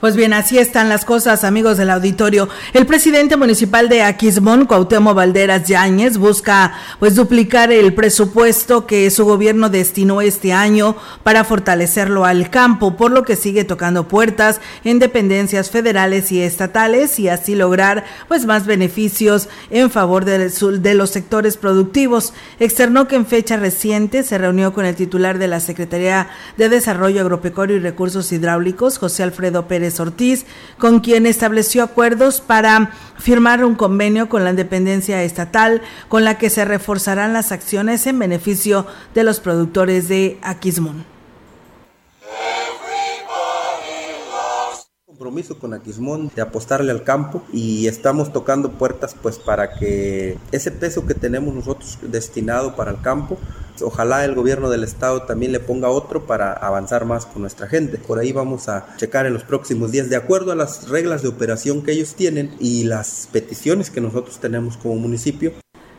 [0.00, 2.48] Pues bien, así están las cosas, amigos del auditorio.
[2.72, 9.26] El presidente municipal de Aquismón, Cuauhtémoc Valderas Yáñez, busca pues duplicar el presupuesto que su
[9.26, 15.00] gobierno destinó este año para fortalecerlo al campo, por lo que sigue tocando puertas en
[15.00, 21.10] dependencias federales y estatales y así lograr pues más beneficios en favor de, de los
[21.10, 22.32] sectores productivos.
[22.58, 27.20] Externó que en fecha reciente se reunió con el titular de la Secretaría de Desarrollo
[27.20, 30.46] Agropecuario y Recursos Hidráulicos, José Alfredo Pérez Ortiz,
[30.78, 36.50] con quien estableció acuerdos para firmar un convenio con la independencia estatal con la que
[36.50, 41.04] se reforzarán las acciones en beneficio de los productores de Aquismón.
[45.30, 50.72] Compromiso con Aquismón de apostarle al campo y estamos tocando puertas pues para que ese
[50.72, 53.38] peso que tenemos nosotros destinado para el campo
[53.80, 57.96] ojalá el gobierno del estado también le ponga otro para avanzar más con nuestra gente.
[57.96, 61.28] Por ahí vamos a checar en los próximos días de acuerdo a las reglas de
[61.28, 65.52] operación que ellos tienen y las peticiones que nosotros tenemos como municipio.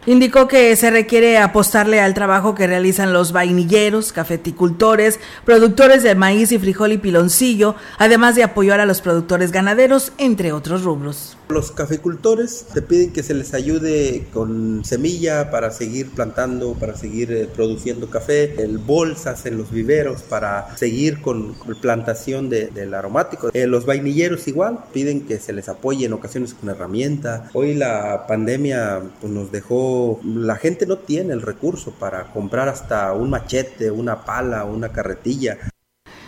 [0.08, 6.52] Indicó que se requiere apostarle al trabajo que realizan los vainilleros, cafeticultores, productores de maíz
[6.52, 11.38] y frijol y piloncillo, además de apoyar a los productores ganaderos, entre otros rubros.
[11.50, 17.32] Los caficultores te piden que se les ayude con semilla para seguir plantando, para seguir
[17.32, 23.50] eh, produciendo café, el bolsas en los viveros para seguir con plantación del aromático.
[23.54, 27.50] Eh, los vainilleros igual piden que se les apoye en ocasiones con herramienta.
[27.54, 29.91] Hoy la pandemia pues, nos dejó,
[30.24, 35.58] la gente no tiene el recurso para comprar hasta un machete, una pala, una carretilla.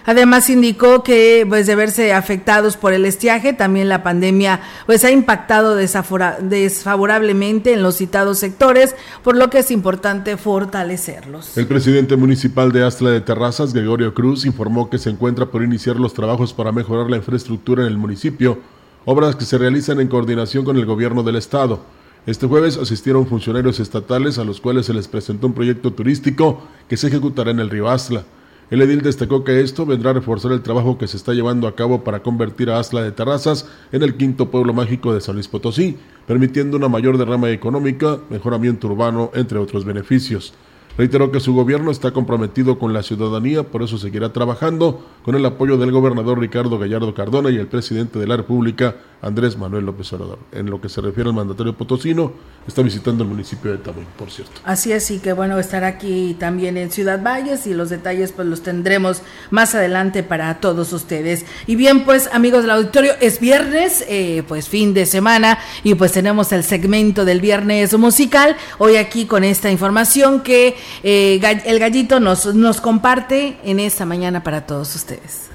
[0.06, 5.12] Además indicó que pues de verse afectados por el estiaje, también la pandemia pues ha
[5.12, 11.58] impactado desfavorablemente en los citados sectores, por lo que es importante fortalecerlos.
[11.58, 15.96] El presidente municipal de Astla de Terrazas, Gregorio Cruz, informó que se encuentra por iniciar
[15.96, 18.60] los trabajos para mejorar la infraestructura en el municipio,
[19.06, 21.80] obras que se realizan en coordinación con el gobierno del estado.
[22.26, 26.96] Este jueves asistieron funcionarios estatales a los cuales se les presentó un proyecto turístico que
[26.96, 28.24] se ejecutará en el río Astla.
[28.72, 31.76] El edil destacó que esto vendrá a reforzar el trabajo que se está llevando a
[31.76, 35.50] cabo para convertir a Asla de Terrazas en el quinto pueblo mágico de San Luis
[35.50, 40.54] Potosí, permitiendo una mayor derrama económica, mejoramiento urbano, entre otros beneficios.
[40.96, 45.44] Reiteró que su gobierno está comprometido con la ciudadanía, por eso seguirá trabajando con el
[45.44, 50.14] apoyo del gobernador Ricardo Gallardo Cardona y el presidente de la República, Andrés Manuel López
[50.14, 50.38] Obrador.
[50.52, 52.34] En lo que se refiere al mandatario potosino,
[52.68, 54.62] está visitando el municipio de Tamuín, por cierto.
[54.64, 58.48] Así es, y que bueno, estar aquí también en Ciudad Valles y los detalles pues
[58.48, 61.46] los tendremos más adelante para todos ustedes.
[61.68, 66.12] Y bien, pues amigos del auditorio, es viernes, eh, pues fin de semana y pues
[66.12, 68.56] tenemos el segmento del viernes musical.
[68.78, 74.44] Hoy aquí con esta información que eh, el gallito nos, nos comparte en esta mañana
[74.44, 75.53] para todos ustedes.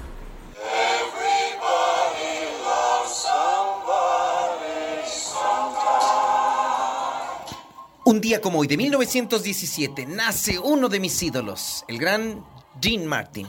[8.09, 12.43] Un día como hoy de 1917 nace uno de mis ídolos, el gran
[12.81, 13.45] Dean Martin.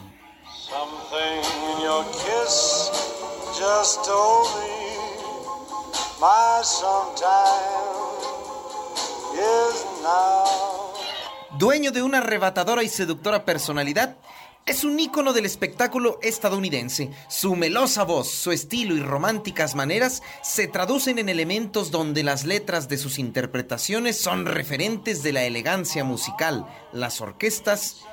[11.58, 14.18] Dueño de una arrebatadora y seductora personalidad,
[14.66, 17.10] es un ícono del espectáculo estadounidense.
[17.28, 22.88] Su melosa voz, su estilo y románticas maneras se traducen en elementos donde las letras
[22.88, 28.04] de sus interpretaciones son referentes de la elegancia musical, las orquestas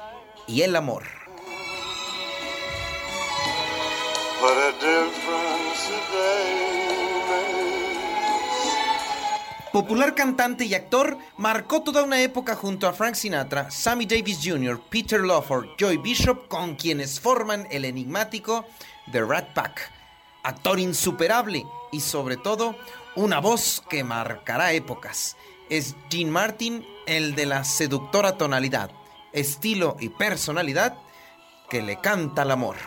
[0.48, 1.04] y el amor.
[9.78, 14.82] Popular cantante y actor, marcó toda una época junto a Frank Sinatra, Sammy Davis Jr.,
[14.90, 18.66] Peter Lawford, Joy Bishop, con quienes forman el enigmático
[19.12, 19.92] The Rat Pack.
[20.42, 22.76] Actor insuperable y sobre todo
[23.16, 25.38] una voz que marcará épocas.
[25.70, 28.90] Es Gene Martin, el de la seductora tonalidad,
[29.32, 30.98] estilo y personalidad
[31.70, 32.78] que le canta el amor.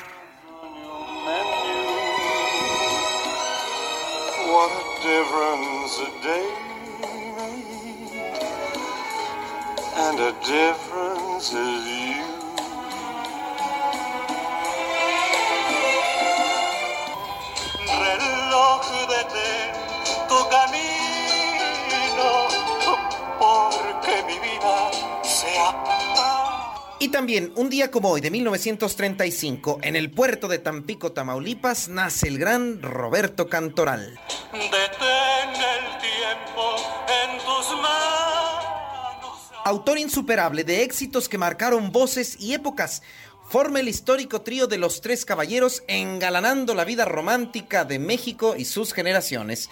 [10.01, 12.25] Is you.
[17.87, 19.71] Reloj detén
[20.29, 22.29] tu camino,
[23.39, 24.91] porque mi vida
[25.23, 26.01] sea
[27.03, 32.29] y también, un día como hoy de 1935, en el puerto de Tampico, Tamaulipas, nace
[32.29, 34.21] el gran Roberto Cantoral.
[34.53, 35.80] Detén
[39.71, 43.03] autor insuperable de éxitos que marcaron voces y épocas,
[43.49, 48.65] forma el histórico trío de los tres caballeros engalanando la vida romántica de México y
[48.65, 49.71] sus generaciones.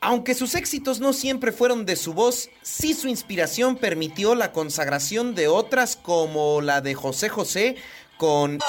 [0.00, 5.34] Aunque sus éxitos no siempre fueron de su voz, sí su inspiración permitió la consagración
[5.34, 7.76] de otras como la de José José
[8.18, 8.60] con...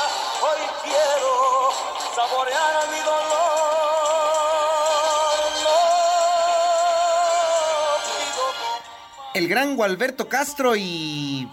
[9.42, 11.50] el gran Gualberto Castro y...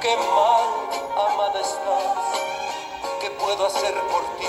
[0.00, 0.68] Qué mal
[1.32, 2.40] amada estás,
[3.20, 4.46] ¿qué puedo hacer por ti?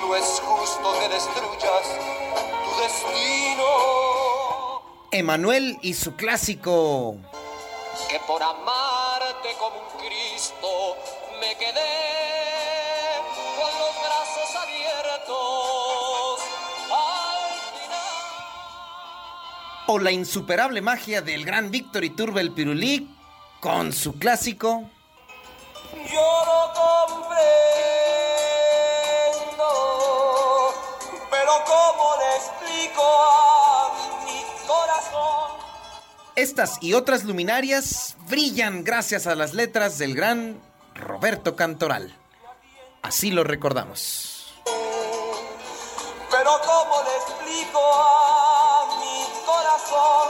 [0.00, 1.84] No es justo que destruyas
[2.64, 3.68] tu destino.
[5.12, 7.18] Emanuel y su clásico...
[8.08, 10.96] Que por amarte como un Cristo
[11.40, 12.63] me quedé
[19.86, 23.08] o la insuperable magia del gran Víctor Iturbe el Pirulí
[23.60, 24.90] con su clásico
[26.10, 27.44] Yo lo comprendo,
[31.30, 35.50] pero ¿cómo le explico a mi corazón?
[36.36, 40.60] Estas y otras luminarias brillan gracias a las letras del gran
[40.94, 42.16] Roberto Cantoral.
[43.02, 44.54] Así lo recordamos.
[46.30, 48.73] Pero ¿cómo le explico a
[49.74, 50.28] corazón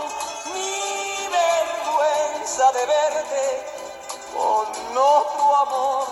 [0.55, 3.47] mi vergüenza de verte
[4.33, 4.67] con
[4.97, 6.07] otro amor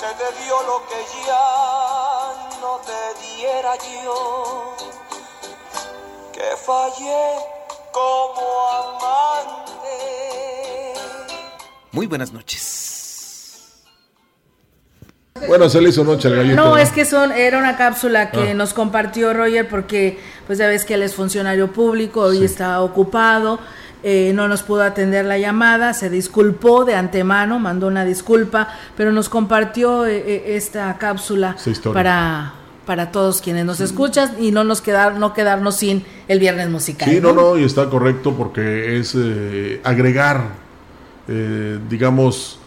[0.00, 3.72] que te dio lo que ya no te diera
[4.04, 4.76] yo?
[6.32, 7.24] Que fallé
[7.92, 9.96] como amante.
[11.92, 12.72] Muy buenas noches.
[15.46, 16.56] Bueno, se le hizo noche al gallito.
[16.56, 18.54] No, es que son, era una cápsula que ah.
[18.54, 23.58] nos compartió Roger porque, pues ya ves que él es funcionario público, hoy está ocupado,
[24.02, 29.12] eh, no nos pudo atender la llamada, se disculpó de antemano, mandó una disculpa, pero
[29.12, 31.56] nos compartió eh, eh, esta cápsula
[31.92, 36.68] para para todos quienes nos escuchan y no nos quedar no quedarnos sin el viernes
[36.68, 37.08] musical.
[37.08, 39.16] Sí, no, no, y está correcto porque es
[39.84, 40.48] agregar,
[41.88, 42.58] digamos,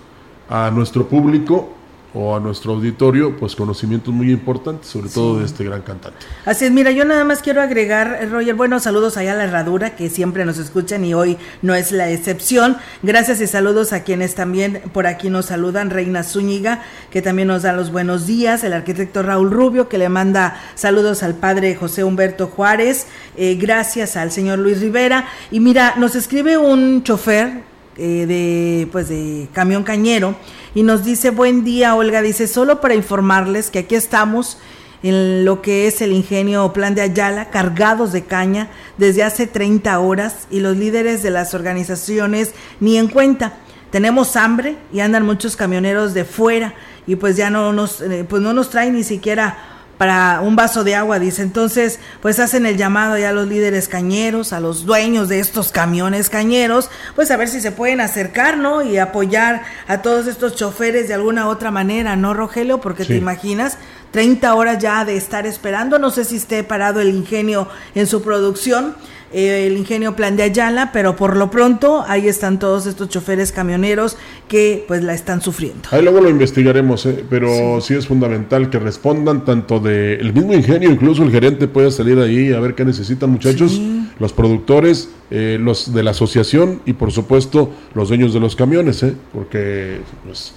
[0.47, 1.75] a nuestro público
[2.15, 6.25] o a nuestro auditorio pues conocimientos muy importantes, sobre todo de este gran cantante.
[6.45, 9.43] Así es, mira, yo nada más quiero agregar, eh, Roger, buenos saludos allá a la
[9.43, 12.77] herradura que siempre nos escuchan y hoy no es la excepción.
[13.03, 17.63] Gracias y saludos a quienes también por aquí nos saludan, Reina Zúñiga, que también nos
[17.63, 22.05] da los buenos días, el arquitecto Raúl Rubio, que le manda saludos al padre José
[22.05, 25.27] Humberto Juárez, eh, gracias al señor Luis Rivera.
[25.51, 30.35] Y mira, nos escribe un chofer eh, de, pues de camión cañero
[30.75, 34.57] y nos dice, buen día Olga, dice, solo para informarles que aquí estamos
[35.03, 39.97] en lo que es el ingenio Plan de Ayala, cargados de caña desde hace 30
[39.99, 43.53] horas y los líderes de las organizaciones ni en cuenta.
[43.89, 46.73] Tenemos hambre y andan muchos camioneros de fuera
[47.07, 50.83] y pues ya no nos, eh, pues no nos traen ni siquiera para un vaso
[50.83, 51.41] de agua, dice.
[51.41, 55.71] Entonces, pues hacen el llamado ya a los líderes cañeros, a los dueños de estos
[55.71, 58.81] camiones cañeros, pues a ver si se pueden acercar, ¿no?
[58.81, 62.81] Y apoyar a todos estos choferes de alguna otra manera, ¿no, Rogelio?
[62.81, 63.77] Porque te imaginas,
[64.11, 68.21] 30 horas ya de estar esperando, no sé si esté parado el ingenio en su
[68.21, 68.95] producción
[69.37, 73.51] eh, el ingenio Plan de Ayala, pero por lo pronto ahí están todos estos choferes
[73.51, 74.15] camioneros
[74.47, 75.89] que pues la están sufriendo.
[75.91, 77.95] Ahí luego lo investigaremos, eh, pero sí.
[77.95, 82.61] es fundamental que respondan tanto del mismo ingenio, incluso el gerente puede salir ahí a
[82.61, 83.81] ver qué necesitan muchachos,
[84.19, 89.05] los productores, eh, los de la asociación y por supuesto los dueños de los camiones,
[89.33, 90.53] porque pues,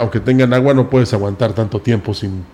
[0.00, 2.44] aunque tengan agua no puedes aguantar tanto tiempo sin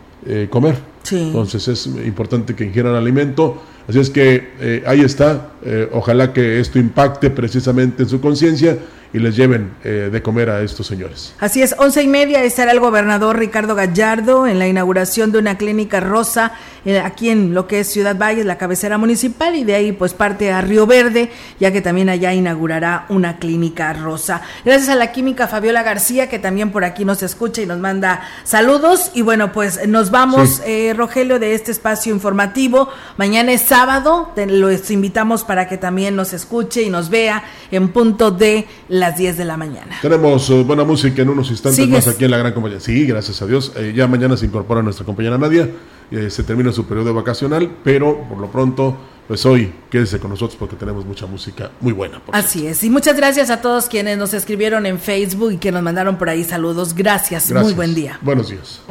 [0.51, 0.93] comer.
[1.11, 3.61] Entonces es importante que ingieran alimento.
[3.89, 8.79] Así es que eh, ahí está, eh, ojalá que esto impacte precisamente en su conciencia
[9.13, 11.35] y les lleven eh, de comer a estos señores.
[11.39, 15.59] Así es, once y media estará el gobernador Ricardo Gallardo en la inauguración de una
[15.59, 16.53] clínica rosa
[16.85, 20.15] eh, aquí en lo que es Ciudad Valles, la cabecera municipal, y de ahí pues
[20.15, 24.43] parte a Río Verde, ya que también allá inaugurará una clínica rosa.
[24.65, 28.23] Gracias a la química Fabiola García, que también por aquí nos escucha y nos manda
[28.43, 29.13] saludos.
[29.15, 32.89] Y bueno, pues nos vamos, eh, Rogelio, de este espacio informativo.
[33.17, 38.33] Mañana es sábado, los invitamos para que también nos escuche y nos vea en punto
[38.33, 38.67] de
[39.03, 39.99] las 10 de la mañana.
[40.01, 42.79] Tenemos uh, buena música en unos instantes más aquí en la gran compañía.
[42.79, 43.73] Sí, gracias a Dios.
[43.77, 45.69] Eh, ya mañana se incorpora nuestra compañera Nadia.
[46.13, 48.97] Eh, se termina su periodo vacacional, pero por lo pronto
[49.27, 52.23] pues hoy quédese con nosotros porque tenemos mucha música muy buena.
[52.33, 55.83] Así es, y muchas gracias a todos quienes nos escribieron en Facebook y que nos
[55.83, 56.95] mandaron por ahí saludos.
[56.95, 57.63] Gracias, gracias.
[57.63, 58.19] muy buen día.
[58.23, 58.83] Buenos días.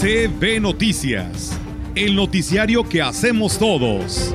[0.00, 1.58] CB Noticias,
[1.94, 4.34] el noticiario que hacemos todos.